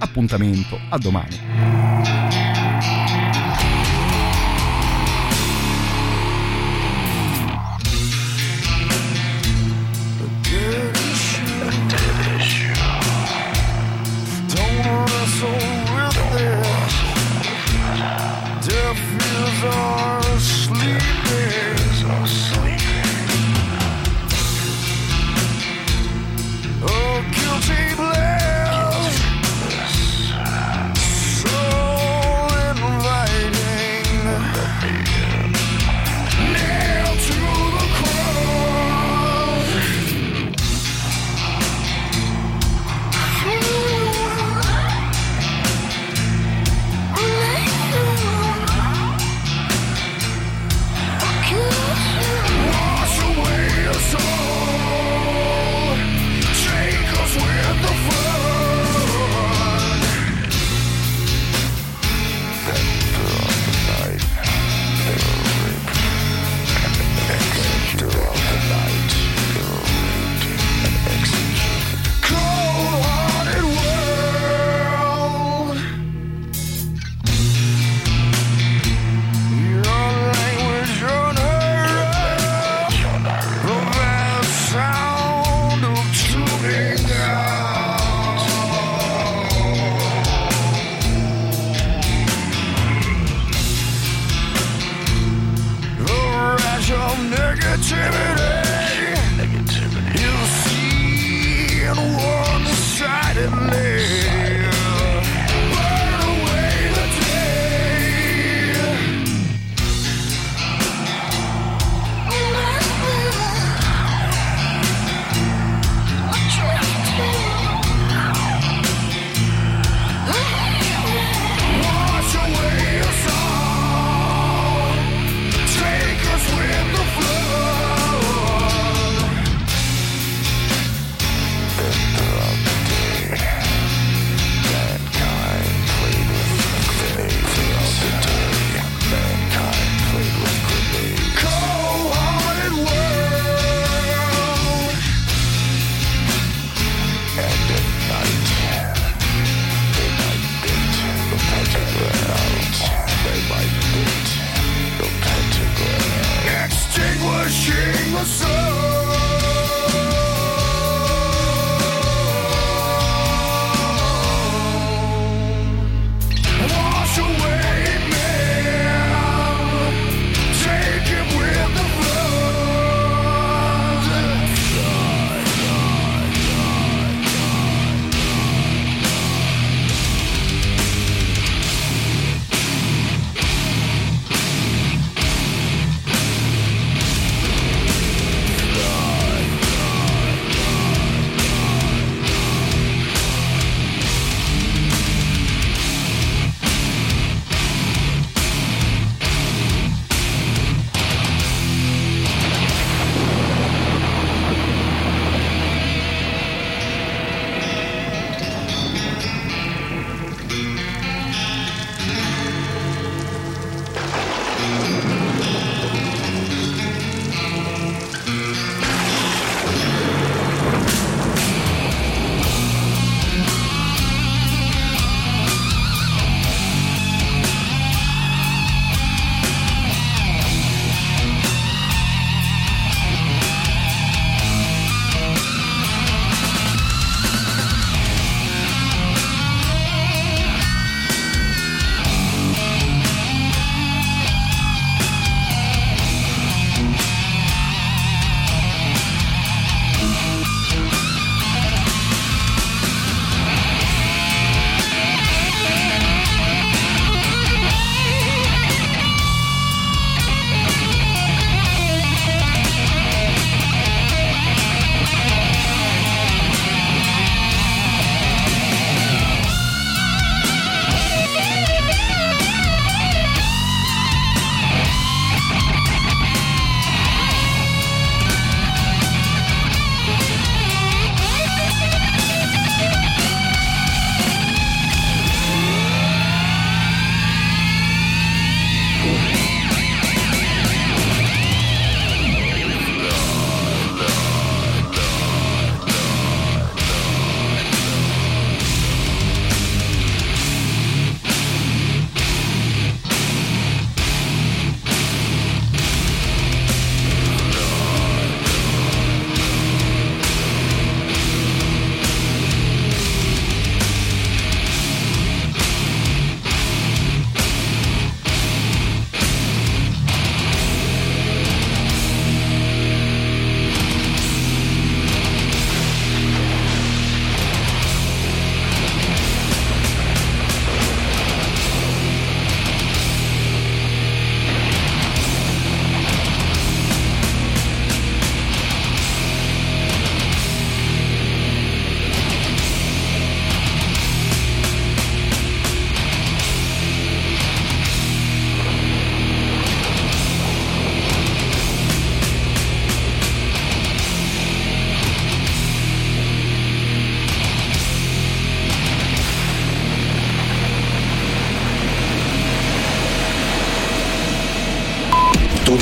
[0.00, 2.57] Appuntamento a domani.